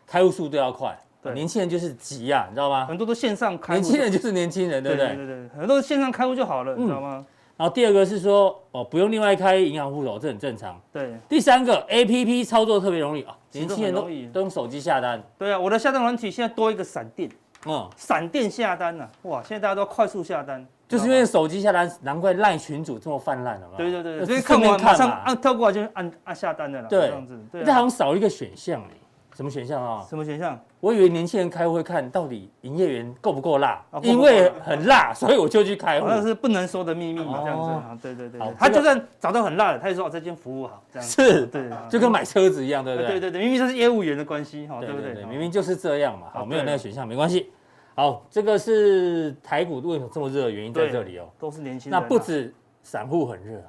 [0.05, 0.95] 开户速度要快。
[1.23, 2.85] 对，年轻人就是急啊，你知道吗？
[2.85, 3.81] 很多都线上开户。
[3.81, 5.07] 年轻人就是年轻人，对不对？
[5.15, 7.17] 对对对，很多线上开户就好了，你知道吗？
[7.17, 7.25] 嗯。
[7.57, 10.79] 然后第二个是说哦，不用另外开银行户头，这很正常。
[10.93, 11.15] 对。
[11.27, 15.19] 第三个，APP 操作特别容易啊，年轻人都都用手机下单。
[15.39, 17.27] 对啊，我的下单软体现在多一个闪电。
[17.65, 19.43] 嗯，闪电下单呐、啊，哇！
[19.43, 23.73] 现在大家都快速下单，就是因为手机下单，难怪赖群主这么泛滥了嘛。
[23.77, 26.87] 对对对，所以看完马上按跳过来就按按下单的了。
[26.89, 27.39] 对，这样子。
[27.51, 28.95] 对，这好像少一个选项哎，
[29.41, 30.05] 什么选项啊？
[30.07, 30.59] 什么选项？
[30.79, 36.07] 我以为年轻人开户会看到底营业员够不够辣，因为很辣， 所以我就去开会。
[36.07, 38.03] 那是不能说的秘密嘛，这样子。
[38.03, 38.53] 对对对。
[38.55, 41.09] 他就算找到很辣的，他也说哦这间服务好，这样。
[41.09, 43.09] 是，对，就跟买车子一样，对不对？
[43.09, 45.25] 对对对，明明就是业务员的关系，哈，对不对？
[45.25, 47.49] 明明就是这样嘛，好，没有那个选项没关系。
[47.95, 51.99] 好，这个是台股为什么这么热的原因在这里哦，都是年轻人。
[51.99, 53.59] 那不止散户很热，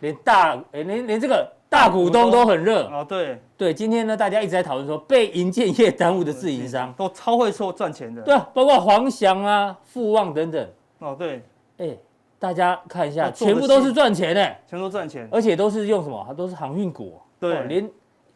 [0.00, 3.02] 连大哎连连这个大股东都很热啊。
[3.02, 8.22] 对对，今天呢，大家一直在讨论说被银建业耽误的自营商都超会做赚钱的。
[8.22, 10.68] 对啊，包括黄翔啊、富旺等等。
[11.00, 11.42] 哦，对，
[11.78, 11.90] 哎，
[12.38, 16.24] 大家看一下，全部都是赚钱的，全都赚钱，而且都是用什么？
[16.26, 17.20] 它都是航运股。
[17.40, 17.90] 对，连。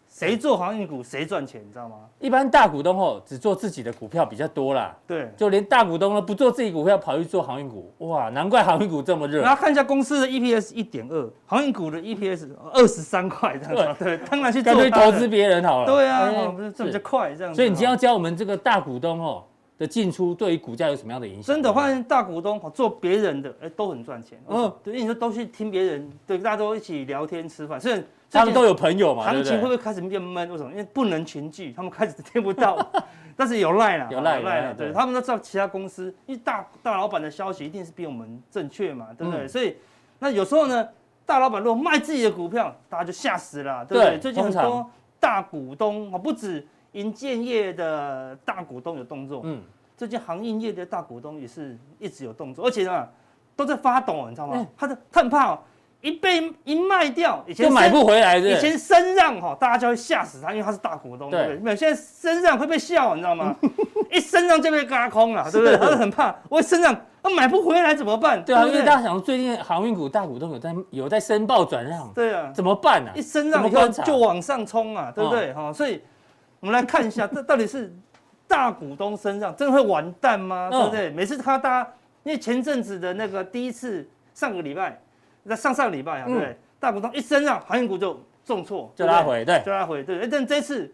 [0.09, 1.97] 谁做航运股谁赚钱，你知道吗？
[2.18, 4.97] 一般大股东哦，只做自己的股票比较多啦。
[5.07, 9.42] 对，就连大股东呢不做自己股票，跑去做航运股，哇，难怪航运股这么热。
[9.42, 14.05] 然后看一下公司的 EPS 一点二，航运股的 EPS 二十三块，这样子。
[14.05, 14.73] 对，当然去做。
[14.73, 15.87] 干脆投资别人好了。
[15.87, 16.33] 对啊，
[16.75, 17.57] 这比较快这样子。
[17.57, 19.44] 所以你今天要教我们这个大股东哦
[19.77, 21.55] 的进出，对于股价有什么样的影响？
[21.55, 24.42] 真的，发现大股东做别人的，哎，都很赚钱。
[24.49, 28.03] 嗯，对，你说都去听别人，对，大家都一起聊天吃饭，虽然。
[28.31, 29.25] 他们都有朋友嘛？
[29.25, 30.49] 行情会不会开始变闷？
[30.51, 30.71] 为什么？
[30.71, 32.77] 因为不能群聚，他们开始听不到。
[33.35, 34.75] 但是有赖了，有赖了。
[34.75, 39.47] 对，他们都知道其他公司，因为大大老板的消息一定是比我们正确嘛，对不对？
[39.47, 39.77] 所以
[40.19, 40.87] 那有时候呢，
[41.25, 44.19] 大老板如果卖自己的股票，大家就吓死了，对不对？
[44.19, 49.62] 最近很多大股东啊，不止银建业的大股东有动作，嗯，
[49.97, 53.09] 最近航运业的大股东也是一直有动作，而且呢，
[53.55, 54.67] 都在发抖，你知道吗？
[54.77, 55.59] 他的他很怕。
[56.01, 58.39] 一被一卖掉，以前就买不回来。
[58.39, 61.57] 以前身让哈，大家就会吓死他，因为他是大股东，对不对？
[61.57, 63.55] 没有，现在身让会被笑，你知道吗？
[64.13, 65.77] 一身让就被嘎空了， 对不对？
[65.77, 68.45] 他很怕，我身让他买不回来怎么办？
[68.45, 73.11] 对啊，因为大家想最近航运股大股东有在有在申报转让，对啊，怎么办呢？
[73.17, 75.53] 一身让以后就往上冲啊，对不对？
[75.53, 76.01] 哈，所以
[76.61, 77.93] 我们来看一下，这 到底是
[78.47, 80.69] 大股东身上真的会完蛋吗？
[80.71, 81.11] 对不对？
[81.11, 81.91] 每次他大家
[82.23, 85.01] 因为前阵子的那个第一次上个礼拜。
[85.49, 86.57] 在上上个礼拜啊，对不对？
[86.79, 90.29] 大股东一升让，航运股就重挫，就拉回，对，就拉回，对。
[90.29, 90.93] 但这次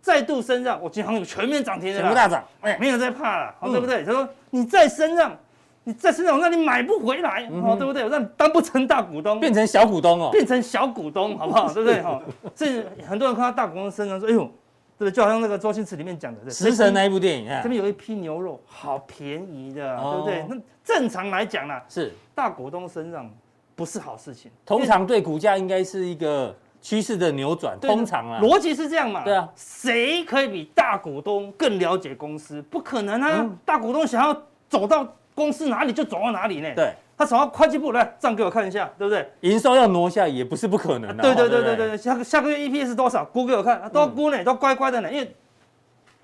[0.00, 4.04] 再度升让，我今天好像全面涨停了，全部大涨，哎，没有再怕了，好，对不对？
[4.04, 5.36] 他说你再升让，
[5.84, 8.02] 你再升让，我让你买不回来，哦，对不对？
[8.04, 11.72] 我让你当不成大股东，变成小股东哦，变成小股东，好不好？
[11.72, 12.00] 对不对？
[12.00, 12.22] 哈，
[12.54, 14.50] 这很多人看到大股东升让，说，哎呦。
[14.96, 20.46] 对，就好像那个周星驰里面讲的《食神》那一部电影，这边有一批牛肉，好便宜的，对不对？
[20.48, 23.28] 那正常来讲啦，是大股东身上
[23.74, 24.50] 不是好事情。
[24.64, 29.24] 通常对股价应该是一个趋势的扭转，通常啊，逻辑是这样嘛？
[29.24, 32.60] 对啊，谁可以比大股东更了解公司？
[32.62, 33.50] 不可能啊！
[33.64, 36.72] 大股东想要走到公司哪里就走到哪里呢？
[36.74, 36.94] 对。
[37.16, 39.30] 他找到会计部来账给我看一下，对不对？
[39.42, 41.22] 营收要挪下也不是不可能的。
[41.22, 43.24] 对对对对对，下个下个月 EPS 是多少？
[43.24, 45.12] 估给我看，都估呢，都乖乖的呢。
[45.12, 45.36] 因为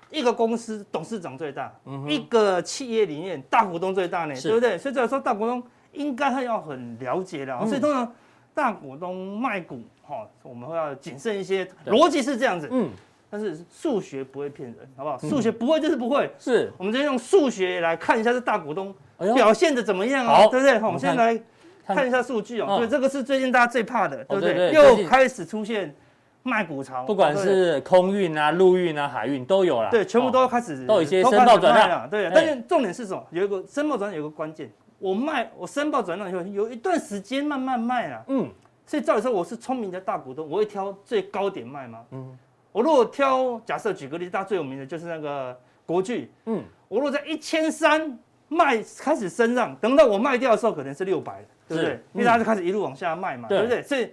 [0.09, 1.73] 一个公司董事长最大，
[2.09, 4.77] 一个企业里面大股东最大呢，对不对？
[4.77, 7.57] 所以这样说大股东应该他要很了解的。
[7.65, 8.13] 所以通常
[8.53, 12.67] 大股东卖股，哈，我们会要谨慎一些，逻辑是这样子。
[12.71, 12.89] 嗯。
[13.29, 15.17] 但是数学不会骗人，好不好？
[15.17, 16.29] 数学不会就是不会。
[16.37, 16.69] 是。
[16.77, 18.93] 我们就用数学来看一下这大股东。
[19.35, 20.47] 表现的怎么样啊？
[20.47, 20.79] 对不对？
[20.79, 21.41] 好，我们现在来
[21.85, 22.77] 看一下数据哦。
[22.79, 24.71] 对，这个是最近大家最怕的，对不对？
[24.73, 25.95] 又开始出现
[26.41, 29.91] 卖股潮，不管是空运啊、陆运啊、海运都有了。
[29.91, 32.09] 对，全部都开始都有一些申报转让。
[32.09, 33.23] 对，但是重点是什么？
[33.29, 34.69] 有一个申报转让有个关键，
[35.01, 38.23] 我卖我申报转让以后有一段时间慢慢卖了。
[38.27, 38.49] 嗯，
[38.85, 42.05] 所以照理说我是聪明的大股东，我会挑最高点卖吗？
[42.11, 42.37] 嗯，
[42.71, 46.31] 我如果挑，假设举个例子，大家最有名的就是那个国巨。
[46.45, 48.17] 嗯，我如果在一千三。
[48.53, 51.93] 卖开始升让，等到我卖掉的时候可能是六百，对不对？
[52.11, 53.81] 因为大家就开始一路往下卖嘛，对不对？
[53.81, 54.11] 所以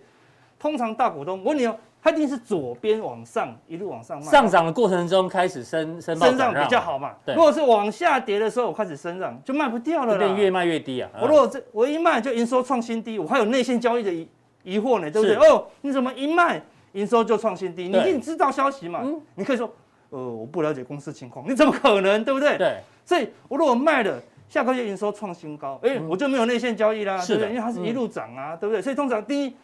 [0.60, 7.12] 通常大股东，我问你哦，他一定是左边往上一路往上卖，上涨的过程中开始升升升涨比较好嘛。
[7.26, 11.10] 如果是往下跌的时候我开始升涨，就卖不掉了啦，越卖越低啊。
[11.20, 14.28] 我如果这我一卖就营收创新低，我还有内线交易的疑
[14.62, 15.36] 疑惑呢，对不对？
[15.36, 17.88] 哦，你怎么一卖营收就创新低？
[17.88, 19.02] 你一定知道消息嘛？
[19.34, 19.68] 你可以说，
[20.10, 22.56] 呃，我不了解公司情况，你怎么可能，对不对？
[22.58, 22.78] 对。
[23.04, 27.50] 所以，我如果卖了，下个月营收创新高，哎，我就没有内线交易啦，对不对？
[27.50, 28.80] 因为它是一路涨啊，对不对？
[28.82, 29.56] 所以通常第一，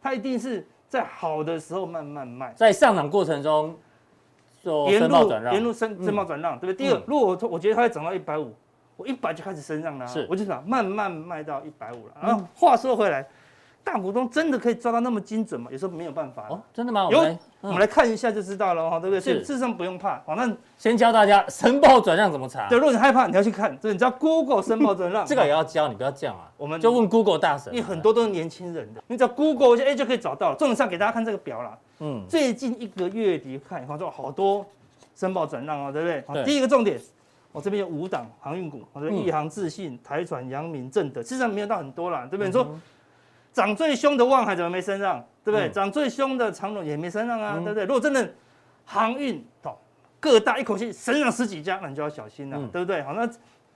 [0.00, 3.76] 它一定是在好的时候慢慢卖，在上涨过程中
[4.62, 6.86] 做申报转让，沿路申申报转让，对不对？
[6.86, 8.54] 第二，如果我我觉得它会涨到一百五，
[8.96, 12.14] 我一百就开始升让了，我就想慢慢卖到一百五了。
[12.22, 13.26] 然后话说回来。
[13.86, 15.70] 大股东真的可以抓到那么精准吗？
[15.70, 17.06] 有时候没有办法哦，真的吗？
[17.08, 17.20] 有，
[17.60, 19.20] 我们来看一下就知道了哈，对不对？
[19.20, 20.18] 所以事实上不用怕。
[20.26, 22.68] 反正先教大家申报转让怎么查。
[22.68, 26.50] 对，如果你害怕，你要去看，这你知道 Google 申报转让， 这个也要教，你不要这样啊。
[26.56, 30.56] 我们就问 Google 大神，因为很多都是年轻人的，你只要 Google 一下，哎，就可以找到了。
[30.56, 31.78] 重点上给大家看这个表啦。
[32.00, 34.66] 嗯，最近一个月底看，好像好多
[35.14, 36.24] 申报转让哦，对不对？
[36.26, 36.42] 好。
[36.42, 37.00] 第一个重点，
[37.52, 42.48] 我这边有五档航运股，我说一航、自信、台船、阳明、正德，事实上没有到很多啦，对不对？
[42.48, 42.66] 你说。
[43.56, 45.24] 涨最凶的望海怎么没升上？
[45.42, 45.70] 对不对？
[45.70, 47.86] 涨、嗯、最凶的长荣也没升上啊，嗯、对不对？
[47.86, 48.30] 如果真的
[48.84, 49.74] 航运哦，
[50.20, 53.02] 各大一口气升上十几家，那你就要小心了，嗯、对不对？
[53.02, 53.26] 好，那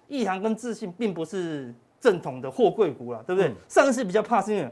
[0.06, 3.48] 一航跟智信并不是正统的货柜股了，对不对？
[3.48, 4.70] 嗯、上市比较怕是因为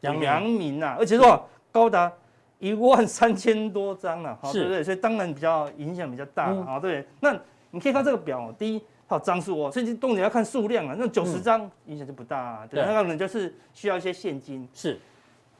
[0.00, 2.10] 阳明啊，而且说、嗯、高达
[2.58, 4.82] 一万三千多张了，好，对不对？
[4.82, 7.06] 所以当然比较影响比较大，好、嗯，对。
[7.20, 7.38] 那
[7.70, 8.82] 你可以看这个表，第一。
[9.08, 10.94] 好张数哦，甚至重点要看数量啊。
[10.96, 14.68] 那九十张影响就不大，啊，对，那可能就是需要一些现金。
[14.74, 15.00] 是，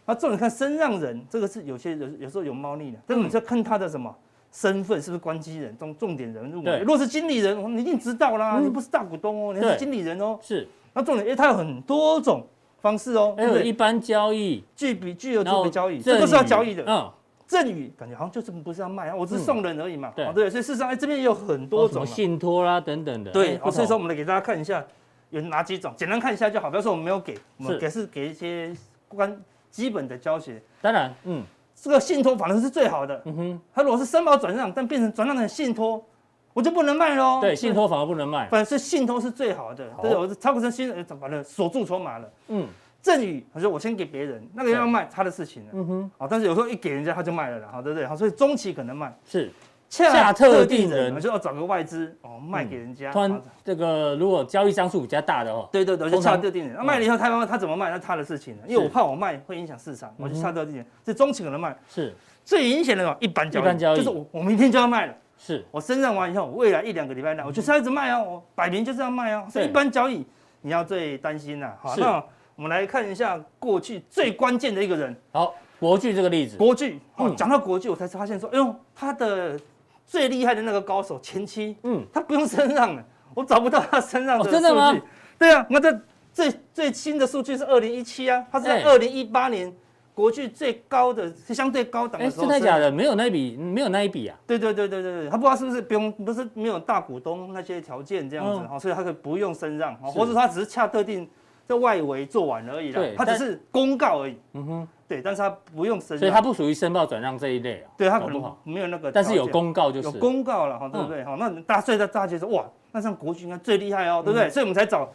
[0.04, 4.14] 那重点看身让人，这个是有些有有时候有猫腻的，但是你要看他的什么
[4.52, 6.62] 身份，是不是关机人，重重点人物。
[6.62, 10.38] 对，如果是经理人，你一定知道啦，你不是大股东哦，你是经理人哦。
[10.42, 12.46] 是，那重点，哎，它有很多种
[12.82, 16.84] 方式哦，还有一般交易、巨笔、巨额作为交易，这都是要交易的。
[16.86, 17.10] 嗯。
[17.48, 20.12] 赠与感觉好像就是不是要卖啊，我只是送人而已嘛。
[20.14, 23.30] 对对，所以事实上，哎，这边也有很多种信托啦等等的。
[23.30, 24.84] 对，所以说我们来给大家看一下
[25.30, 26.68] 有哪几种，简单看一下就好。
[26.68, 28.70] 不要说我们没有给，我们给是给一些
[29.08, 29.34] 关
[29.70, 30.62] 基本的教学。
[30.82, 31.42] 当然，嗯，
[31.74, 33.22] 这个信托反而是最好的。
[33.24, 36.04] 嗯哼，他如果是申报转让，但变成转让的信托，
[36.52, 37.40] 我就不能卖喽。
[37.40, 38.46] 对，信托反而不能卖。
[38.50, 42.30] 反正是信托是最好的，对，我是超过成新人，把它锁住筹码了。
[42.48, 42.68] 嗯。
[43.08, 45.70] 赠与，他说我先给别人，那个要卖他的事情了。
[45.72, 48.06] 嗯哼，好，但是有时候一给人家他就卖了了，好，对不对？
[48.06, 49.50] 好，所以中期可能卖是
[49.88, 53.10] 恰特定人，就要找个外资哦卖给人家。
[53.10, 56.74] 突然这个如果交易张数比较大的哦，对对对，就恰特定人。
[56.76, 57.90] 那卖了以后他他怎么卖？
[57.90, 60.86] 那他的事情了，因为我怕我卖会影响市场，我就恰特定人。
[61.02, 63.62] 所以中期可能卖是最明显的哦，一般交
[63.94, 69.46] 易就是我我明天就要卖了，是我升上完以后，未来一两个礼拜内我就是要一直卖哦，我摆明就是要卖哦。
[69.50, 70.26] 所以一般交易
[70.60, 72.22] 你要最担心呐，好那。
[72.58, 75.16] 我们来看一下过去最关键的一个人。
[75.30, 76.56] 好，国巨这个例子。
[76.56, 79.56] 国巨，哦，讲到国巨，我才发现说，哎呦，他的
[80.04, 84.50] 最厉害的那个高手前期，嗯，他不用身让了，我找不到他身上的数据。
[84.50, 84.92] 真的吗？
[85.38, 86.00] 对啊，那这
[86.32, 89.72] 最最新的数据是二零一七啊，他是在二零一八年
[90.12, 92.90] 国巨最高的是相对高档的时候，真的假的？
[92.90, 94.36] 没有那一笔，没有那一笔啊？
[94.48, 101.30] 对对对对对对，他不知道是不是不用，不是没有大股东那些条件这样子，嗯、所以他可以不用声让，或者他只是恰特定
[101.68, 104.38] 在外围做完而已啦，它只是公告而已。
[104.54, 104.88] 嗯哼。
[105.06, 107.88] 对，但是它不用申，所以它不属于申报转让这一类啊。
[107.96, 111.24] 对它可能没有那个，但是有公告就是有公告了哈，对不对？
[111.24, 112.62] 哈，那大所以大家觉得哇，
[112.92, 114.50] 那像国巨应该最厉害哦，对不对？
[114.50, 115.08] 所以我们才找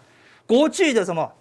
[0.47, 1.31] 国巨的什么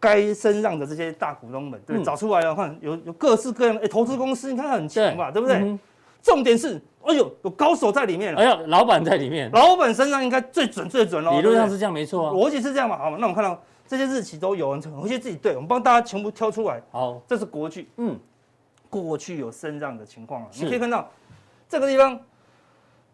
[0.00, 5.78] 该申让的这些大股东们，对，找出来了，看有有各式各样的投资公司，你看很强吧，对不对？
[6.20, 11.30] 重点是，哎呦，有高手在里面，哎呦，老板在里面，老板身上应该最准最准哦。
[11.30, 12.98] 理论上是这样，没错，逻辑是这样嘛？
[12.98, 16.80] 好，那我们看到这些日期都有人，有些自己对，我们帮大家全部挑出来。
[16.92, 18.16] 好，这是国剧，嗯。
[18.88, 21.08] 过去有升让的情况了，你可以看到
[21.68, 22.20] 这个地方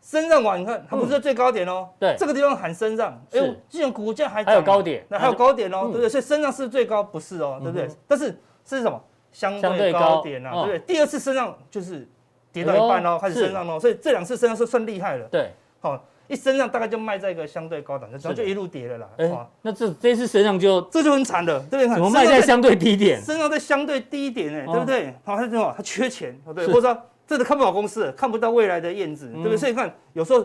[0.02, 1.88] 升让完，你看它不是在最高点哦。
[1.98, 6.08] 对，这个地方喊升让，哎呦，既然股价还还有高点，那还有高点哦，对不对？
[6.10, 7.88] 所以升让是最高，不是哦，对不对？
[8.06, 9.02] 但是是什么？
[9.32, 10.78] 相对高点啊，对不对？
[10.80, 12.06] 第二次升让就是
[12.52, 15.26] 跌到一半哦，开始升让哦，所以这两次升让是算厉害了。
[15.28, 19.08] 对，好，一升上大概就卖在一个相对高档，然后就一路跌了啦。
[19.18, 21.94] 哎，那这这次升上就这就很惨了，对不对？
[21.94, 23.22] 怎么卖在相对低点？
[23.22, 25.14] 升上在相对低点哎，对不对？
[25.24, 25.74] 好，他什么？
[25.76, 29.56] 他缺钱，对，或者说真的看不好公司，看不到未来的燕子，对不对？
[29.56, 30.44] 所以看有时候，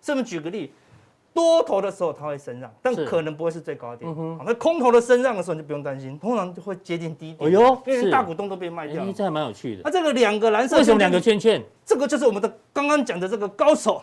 [0.00, 0.72] 这么举个例，
[1.32, 4.12] 多头的时候它会升上，但可能不会是最高点。
[4.12, 7.48] 好，那空头的升上的时候你就不用担心，通常就会接近低点。
[7.48, 9.12] 哎呦，因为大股东都被卖掉了。
[9.12, 9.82] 这还蛮有趣的。
[9.84, 11.62] 那这个两个蓝色为什么两个圈圈？
[11.84, 14.02] 这个就是我们的刚刚讲的这个高手。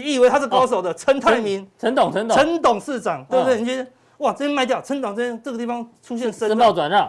[0.00, 3.60] 你以为他是高手的陈泰明，陈董，陈董，陈董事长，对不对？
[3.60, 3.86] 你觉得
[4.18, 7.08] 哇，这边卖掉，陈董这边这个地方出现申报转让，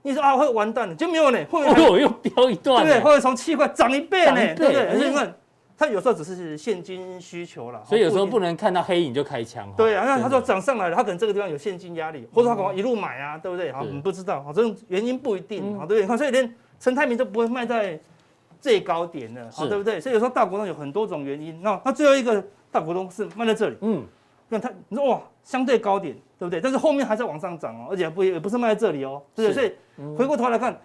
[0.00, 3.04] 你说啊会完蛋了，就没有呢，后面又又飙一段，对不对？
[3.04, 4.86] 后来从七块涨一倍呢，对不对？
[4.88, 5.34] 而且你看，
[5.76, 9.70] 他有时候只是现金需求了，所以有时候不能看到黑影就开枪。
[9.76, 13.70] 对啊，那他说涨上来了，他可能这个地方有现金压力，或者他可能一路买啊，对不对？
[13.70, 16.00] 好，你不知道，好，这种原因不一定，好，对不对？
[16.00, 18.00] 你看，所以连陈泰明都不会卖在
[18.64, 20.00] 最高点的，好，对不对？
[20.00, 22.42] 所以有时候大股东有很多种原因，那那最后一个。
[22.74, 24.04] 大股东是卖在这里，嗯，
[24.48, 26.60] 那他你说哇，相对高点，对不对？
[26.60, 29.54] 但是后面还在往上涨哦，而且不也不是卖在这里哦，对不对？
[29.54, 30.76] 所以回过头来看，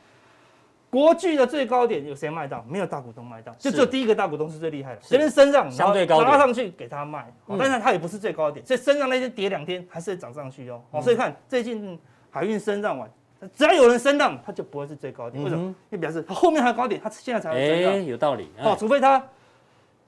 [0.92, 2.64] 国巨的最高点有谁卖到？
[2.70, 10.80] 没有大股东卖到，就只有第一个大股东是最厉害的，这边升上，相对高，拉上去给他卖，但是它也不是最高点，所以升上那天跌两天还是涨上去哦。
[10.92, 12.00] 哦，所以看最近
[12.30, 13.10] 海运升上完，
[13.56, 15.64] 只要有人升浪，它就不会是最高点，为什么？
[15.64, 19.24] 因为表示它后面还有高点，它现在才会升浪，有道理哦，除非它。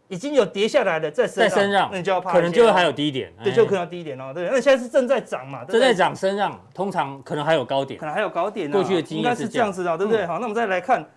[0.08, 9.72] 已经有跌下来的，再升让，那你就要怕，可能就会还有低点，对，就可能低点哦，对，那现在是正在涨嘛，正在涨升浪，通常可能还有高点，可能还有高点，过去的经验是这样。
[9.72, 10.26] 子的，对不对？
[10.26, 11.10] 好，那我们再来看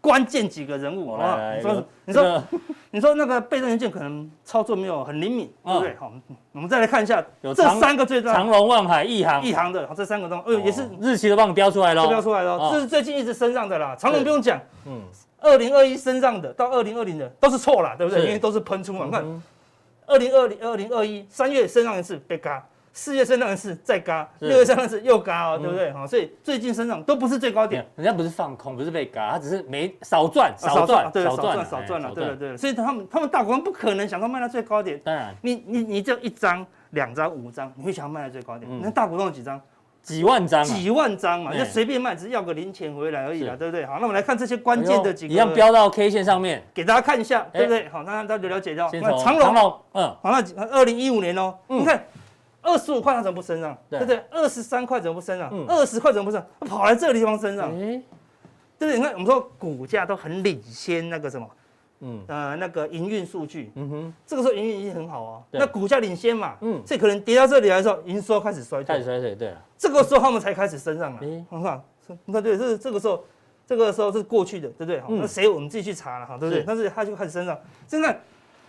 [0.00, 2.42] 关键几个人物啊，你说，你说，
[2.92, 5.96] 你说那个被动元件可能操作没有很灵敏，对不对？
[5.96, 6.12] 好，
[6.52, 15.02] 我们再来看一下，有这三个最大，长隆、望海、亿航、亿航的，好，这三个都，呃，也是日期都帮你标出来了，标出来了，这是最近一直升上的啦，长隆不用讲，嗯。
[15.40, 18.24] 二零二一升上的到二零二零的都是错了，对不对？
[18.24, 19.04] 因为都是喷出嘛。
[19.04, 19.42] 你看，
[20.04, 22.66] 二零二零、二零二一三月升上一次被嘎，
[22.98, 25.92] 四月升上一次再嘎，六月升上一次又嘎哦，对不对？
[25.92, 27.86] 好，所以最近升上都不是最高点。
[27.94, 32.56] 人家不是放空，不是被嘎，他只是没少赚，少赚，对，少赚，少赚了，对对对。
[32.56, 35.00] 所以他们他们大股东不可能想到卖到最高点。
[35.04, 38.68] 当然，你你你这一张、两张、五张，你会想要卖到最高点？
[38.82, 39.60] 那大股东有几张？
[40.02, 43.86] 几万张，几万张嘛，就随便卖，只是要个零钱回来而已啦，对不对？
[43.86, 47.88] 好，那我们来看这些关键的几个，一样标到 K 线上面，给大家看一下，对不对？
[47.90, 52.02] 好，那大家了解到，那长隆，嗯，好，那二零一五年哦，你看
[52.62, 53.76] 二十五块它怎么不升上？
[53.88, 54.22] 对不对？
[54.30, 55.50] 二十三块怎么不升上？
[55.66, 56.44] 二十块怎么不升？
[56.60, 58.02] 跑来这个地方升上，对
[58.78, 58.96] 不对？
[58.96, 61.48] 你看我们说股价都很领先那个什么。
[62.00, 71.82] 嗯呃，那个营运数据，嗯哼，这个时候营运已经很好哦，那股价领先嘛，嗯，所以可能跌到这里来的时候，营收开始衰退，开始衰退，对，这个时候他们才开始升上来，你看，
[72.24, 73.24] 你看，对，这这个时候，
[73.66, 75.00] 这个时候是过去的，对不对？
[75.00, 76.62] 好，那谁我们自己去查了哈，对不对？
[76.64, 78.16] 但是他就开始升上，现在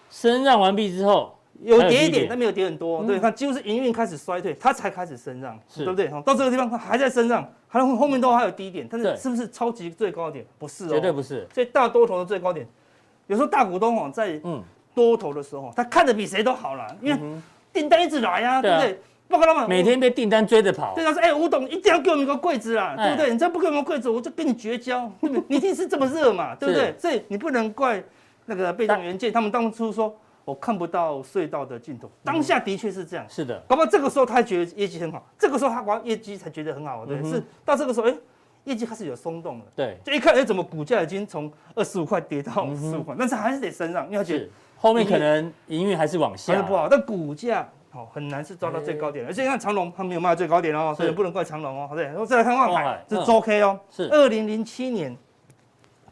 [0.09, 6.10] 升上完毕之后，有跌一点，但没有跌很多，对，看几乎是营运开始衰退，它才开始升上，对不对？
[6.10, 10.45] 好，到这个地方它还在升上，还后后面都还有低点，但是是不是超级最高点？
[10.57, 12.68] 不是哦，绝对不是，所以大多头的最高点。
[13.28, 14.39] 有时候大股东哦，在
[14.95, 17.20] 多头的时候，他看得比谁都好了，因为
[17.72, 18.99] 订单一直来呀，对不对？
[19.28, 20.95] 报告老板，每天被订单追着跑。
[20.95, 23.32] 对，他说：“哎，吴董一定要给我们一个柜子啦，对不对？
[23.32, 25.07] 你再不给我们柜子，我就跟你绝交。
[25.22, 26.95] 你一定是这么热嘛，对不对？
[26.97, 28.03] 所以你不能怪
[28.47, 30.18] 那个被动元件，他们当初说
[30.50, 33.26] 我看不到隧道的尽头，当下的确是这样。
[33.30, 38.16] 是的，搞不好这个时候他觉得业绩很好，这个时候他玩业绩才觉得很好，对，是到这个时候，哎。”
[38.66, 44.47] 业绩开始有松动了，对，就一看，哎，怎么股价已经从二十五块跌到十五块，但是还是得升上，因为他觉得
[44.78, 52.04] 后面可能营运还是往下，不好，但股价好很难是抓到最高点，而且你看长荣它没有卖到最高点哦，所以不能怪长荣哦，对。
[52.04, 54.10] 然后再来看万海，是周 K 哦，是。
[54.12, 55.16] 二零零七年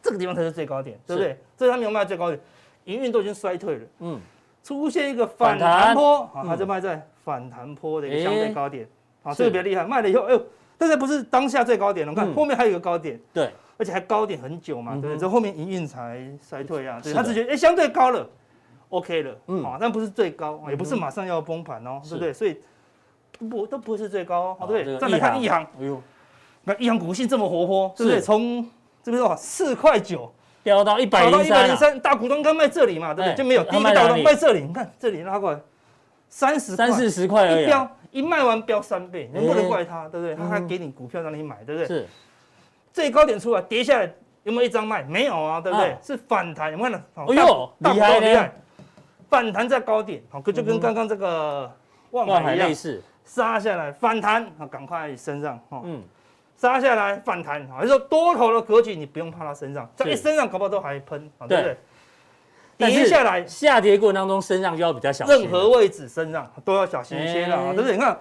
[0.02, 1.38] 这个地方才是最高点，对不对？
[1.58, 2.40] 这是它没有卖到最高点，
[2.88, 4.20] 营运都已经衰退了，嗯，
[4.64, 5.94] 出现一个反弹。
[5.94, 8.88] 坡，啊，它就卖在反弹坡的一个相对高点，
[9.24, 10.42] 啊，这个比较厉害，卖了以后，哎呦，
[10.78, 15.18] 但是不是当下最高点，我看后面还有一个高点，对，而且还高点很久嘛，对不对？
[15.18, 18.28] 这后面营运才衰退啊，对，他只觉得哎相对高了。
[18.90, 22.32] OK 了，嗯，好，但不是最高，也不是马上要崩盘哦，对不对？
[22.32, 22.58] 所以
[23.50, 24.98] 不都不是最高哦，对不对？
[24.98, 26.02] 再来看一航，哎呦，
[26.64, 28.22] 那一航股性这么活泼，对不对？
[28.22, 28.66] 从
[29.04, 30.32] 这边说四块九
[30.68, 33.36] 飙到一百零三，大股东刚卖这里嘛，对不对？
[33.38, 35.59] 就没有第一个大股东卖这里，你看这里拉过来
[36.28, 40.36] 三十三四十块而已，一飙一卖完飙三倍，能不能怪他，对不对？
[40.36, 41.88] 他还给你股票让你买，对不对？
[41.88, 42.05] 是
[42.91, 44.13] 最高点出来跌下来
[44.43, 45.03] 有没有一张卖？
[45.03, 45.95] 没有啊，对不对？
[46.03, 46.97] 是反弹，有没有？
[47.15, 48.51] 哎呦，厉害厉害！
[49.30, 51.72] 反弹在高点，好，就跟刚刚这个
[52.11, 56.03] 万海一样，类似杀下来反弹，好，赶快升上，哈，嗯，
[56.58, 61.78] 杀下来反弹，好，就说多头的格局，你不用怕它身上，在一升上，搞不好都还喷，对不对？
[62.78, 67.93] 跌下来下跌过程当中身上就要比较小心，任何位置身上都要小心一些了，对不对？
[67.93, 68.20] 你看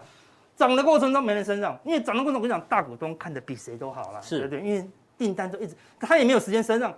[0.54, 6.94] 涨的过程中没人身上，因为涨的过程中我跟你讲，大股东看的比谁都好了，是对对，因为订单都一直，他也没有时间身上。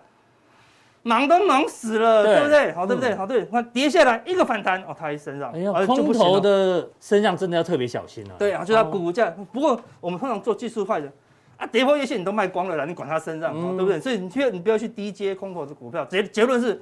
[1.04, 2.72] 忙都忙死了，对不对？
[2.72, 3.14] 好，对不对？
[3.14, 3.46] 好，对。
[3.52, 8.34] 那跌下来一个反弹，哦，它一身上，哎呀，空头的身上真的要特别小心了。
[8.36, 9.32] 对啊，就它股价。
[9.52, 11.10] 不过我们通常做技术派的
[11.58, 14.00] 啊，跌破月线你都卖光了啦，你管它身上，对不对？
[14.00, 16.04] 所以你去，你不要去低接空头的股票。
[16.06, 16.80] 结结论是，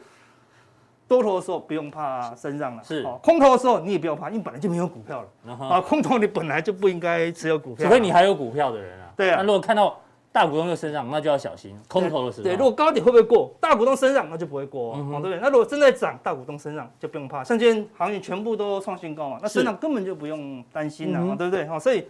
[1.08, 3.02] 多头的时候不用怕身上了，是。
[3.22, 5.56] 空头的时候你也不要怕，因为本来就没有股票了。
[5.68, 9.10] 啊，空头你本来就不应该持有股票，除非你还有股票的人啊。
[9.16, 9.36] 对啊。
[9.38, 9.98] 那如果看到。
[10.32, 12.44] 大股东又升上，那就要小心空头的时候。
[12.44, 13.50] 对，如果高点会不会过？
[13.58, 15.38] 大股东身上，那就不会过，哦，对不对？
[15.40, 17.42] 那如果正在涨，大股东身上就不用怕。
[17.42, 21.64] 像今天航运全部都创新高嘛，那身上根本就不用担心了，对不对？
[21.66, 22.06] 好，所以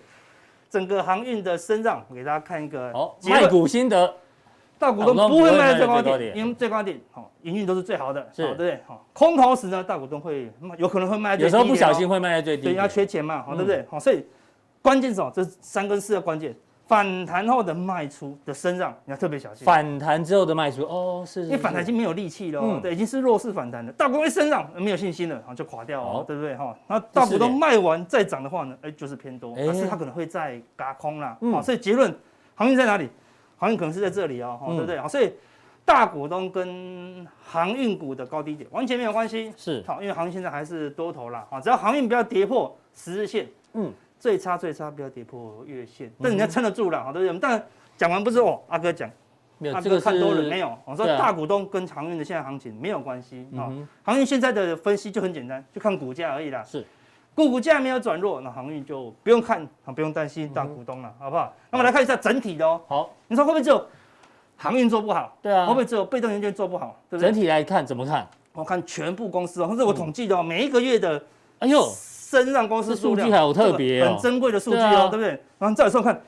[0.69, 2.93] 整个航运的升上，我给大家看一个
[3.25, 4.15] 卖股心得。
[4.79, 8.79] 大股东不会卖在最高点，因为最高点好，营运都是最好的，对不对？
[8.87, 13.87] 好，空头时呢，大股东会有可能会卖在最低，有时候不小心会卖在最低，对，要缺钱嘛，好，对不对？
[13.89, 14.23] 好，所以
[14.83, 15.33] 关键是什么？
[15.35, 16.55] 这三跟四的关键。
[16.87, 19.65] 反弹后的卖出的身上，你要特别小心。
[19.65, 23.93] 反弹之后的卖出，哦，是，因为反弹已经没有力气了，嗯，对，已经是弱势反弹了。
[23.95, 26.55] 大股东身上没有信心了，然后就垮掉了，对不对？
[26.55, 32.15] 哈，那大股东卖完再涨的话呢，哎，就是偏多，但是它可能会再轧空啦，好，所以结论，
[32.55, 33.09] 航运在哪里？
[33.59, 34.97] 航运可能是在这里哦，对不对？
[35.01, 35.33] 好，所以
[35.85, 43.93] 大股东跟航运股的高低点完全没有关系，是，好，因为航运现在还是多头啦，啊，只要航运不要跌破十日线，嗯。
[44.19, 47.39] 最差最差，不要跌破月线，但人家撑得住了，好对不对？
[47.39, 49.09] 但讲完不是哦，阿哥讲，
[49.59, 50.77] 没有，阿哥看多了没有？
[50.85, 53.73] 我说大股东跟航运的现在行情没有关系啊。
[54.03, 56.63] 航运现在的分析就很简单，就看股价而已啦。
[56.65, 56.85] 是，
[57.35, 61.55] 股价没有转弱，那航运就不用看，不用担心大股东了，好不好？
[61.71, 62.81] 那么来看一下整体的哦。
[62.89, 63.87] 好，你说会不会只有
[64.57, 65.37] 航运做不好？
[65.43, 66.99] 对啊，会不会只有被动元件做不好？
[67.11, 67.29] 对不对？
[67.31, 68.27] 整体来看怎么看？
[68.53, 71.23] 我看全部公司哦，这是我统计的哦，每一个月的，
[71.61, 71.87] 哎呦。
[72.29, 75.29] 升上公司数据好特别哦，很珍贵的数据哦，对不对？
[75.61, 76.21] 然后再来说看，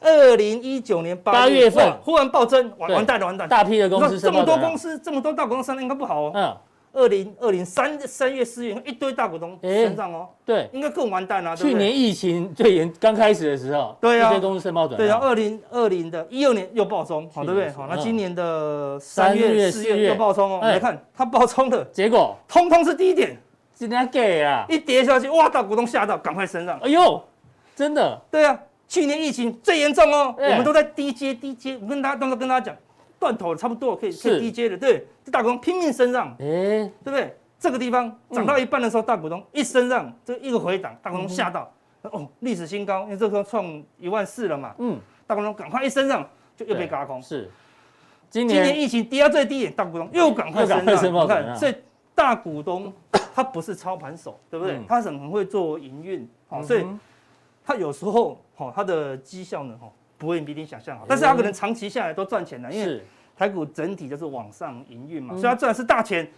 [0.00, 1.92] 二零一九年八月份。
[2.02, 3.48] 忽然暴增，完完蛋了，完蛋！
[3.48, 6.32] 大批的公司，这么多公司，这么多大股东升，应该不好哦。
[6.34, 6.56] 嗯，
[6.94, 11.56] 二零二零三三月四月一堆大股东升上哦，对，应该更完蛋了。
[11.56, 17.70] 去年疫情最严刚开始的时候，对啊，一堆公司申报转，对啊，二零二零的一二年又暴冲，好对不对？
[17.70, 23.38] 好，那今年的三月四月又暴冲哦，来看它暴冲的结果，通通是低点。
[23.74, 24.64] 今天给啊！
[24.68, 25.48] 一跌下去，哇！
[25.48, 26.78] 大股东吓到，赶快升上。
[26.78, 27.22] 哎呦，
[27.74, 28.20] 真的？
[28.30, 31.76] 对啊，去年疫情最严重哦，我们都在低阶低阶。
[31.82, 32.76] 我跟大家当时跟大家讲，
[33.18, 35.06] 断头差不多可以可以低阶的，对。
[35.24, 36.44] 这大股东拼命升上，哎，
[37.02, 37.36] 对不对？
[37.58, 41.72] 这个地方涨到一半的时候，大股东一升上，这一个回档，大股东吓到，
[42.02, 44.74] 哦，历史新高，因为这时候创一万四了嘛。
[44.78, 47.22] 嗯，大股东赶快一升上，就又被轧空。
[47.22, 47.50] 是，
[48.28, 51.74] 今年今年疫情跌到最低点，大股东又赶快升上，你看，所以
[52.14, 52.92] 大股东。
[53.34, 54.80] 他不是操盘手，对不对？
[54.86, 56.86] 他很很会做营运，好，所以
[57.64, 63.02] 他有时候哈，他的绩效呢哈，不会比你想象好，但是他可能长期下来都赚钱了，因为
[63.36, 66.30] 台股整体就是往上营运嘛，所以他赚的是大钱。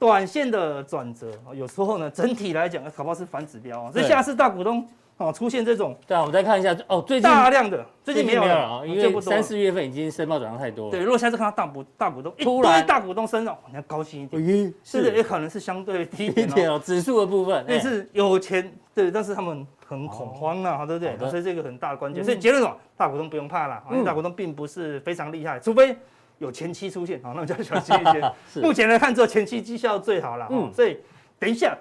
[0.00, 4.84] 短线的转折，有时候呢，整体来讲，搞不好是反指标啊，所以下次大股东。
[5.20, 10.90] 哦，出现这种，对啊，我们再看一下哦，最近大量的，最近没有了啊，因为三四月份已经申报转让太多了。
[10.90, 21.28] 对，如果下次看到大股大股东突然大股东升了，你要高兴一点，是的，也可能是相对低一点哦，指数的部分，那是有钱，对，但是他们很恐慌啊，对不对？
[21.28, 25.94] 所以这个很大的关键，所以结论哦，大股东不用怕了，因为大股东并不是非常厉害，除非
[26.38, 28.32] 有前期出现，好，那我就要小心一些。
[28.62, 30.96] 目前来看，只有前期绩效最好了，嗯，所以
[31.38, 31.76] 等一下。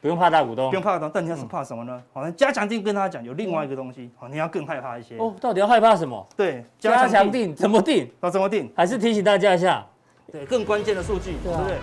[0.00, 2.02] 不用怕大股东，不用怕大股东，但你要是怕什么呢？
[2.12, 5.16] 好像加强定跟他讲有另外一个东西，好，你要更害怕一些。
[5.18, 6.26] 哦，到底要害怕什么？
[6.36, 8.10] 对，加强定怎么定？
[8.20, 8.70] 要怎么定？
[8.76, 9.84] 还是提醒大家一下，
[10.30, 11.76] 对，更关键的数据，对不对？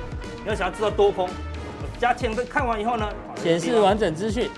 [0.43, 1.27] 你要想要知道多空，
[1.99, 4.49] 加强錠看完以后呢，显示完整资讯，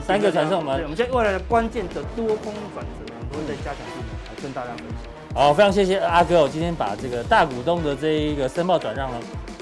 [0.00, 0.82] 三个传送门。
[0.82, 5.10] 我们现在未来的关键的多空转折，我们都会在加强定来跟大家分享。
[5.34, 9.16] 好，非常谢谢阿哥，我今天把这个大股东的这一个申报转让呢，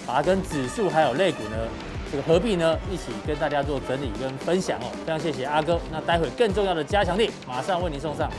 [0.07, 1.57] 把它跟指数还有类股呢，
[2.11, 4.91] 这个合并呢，一起跟大家做整理跟分享哦。
[5.05, 8.31] 非常谢谢阿哥，那待会更重要的加强力马上为您送上。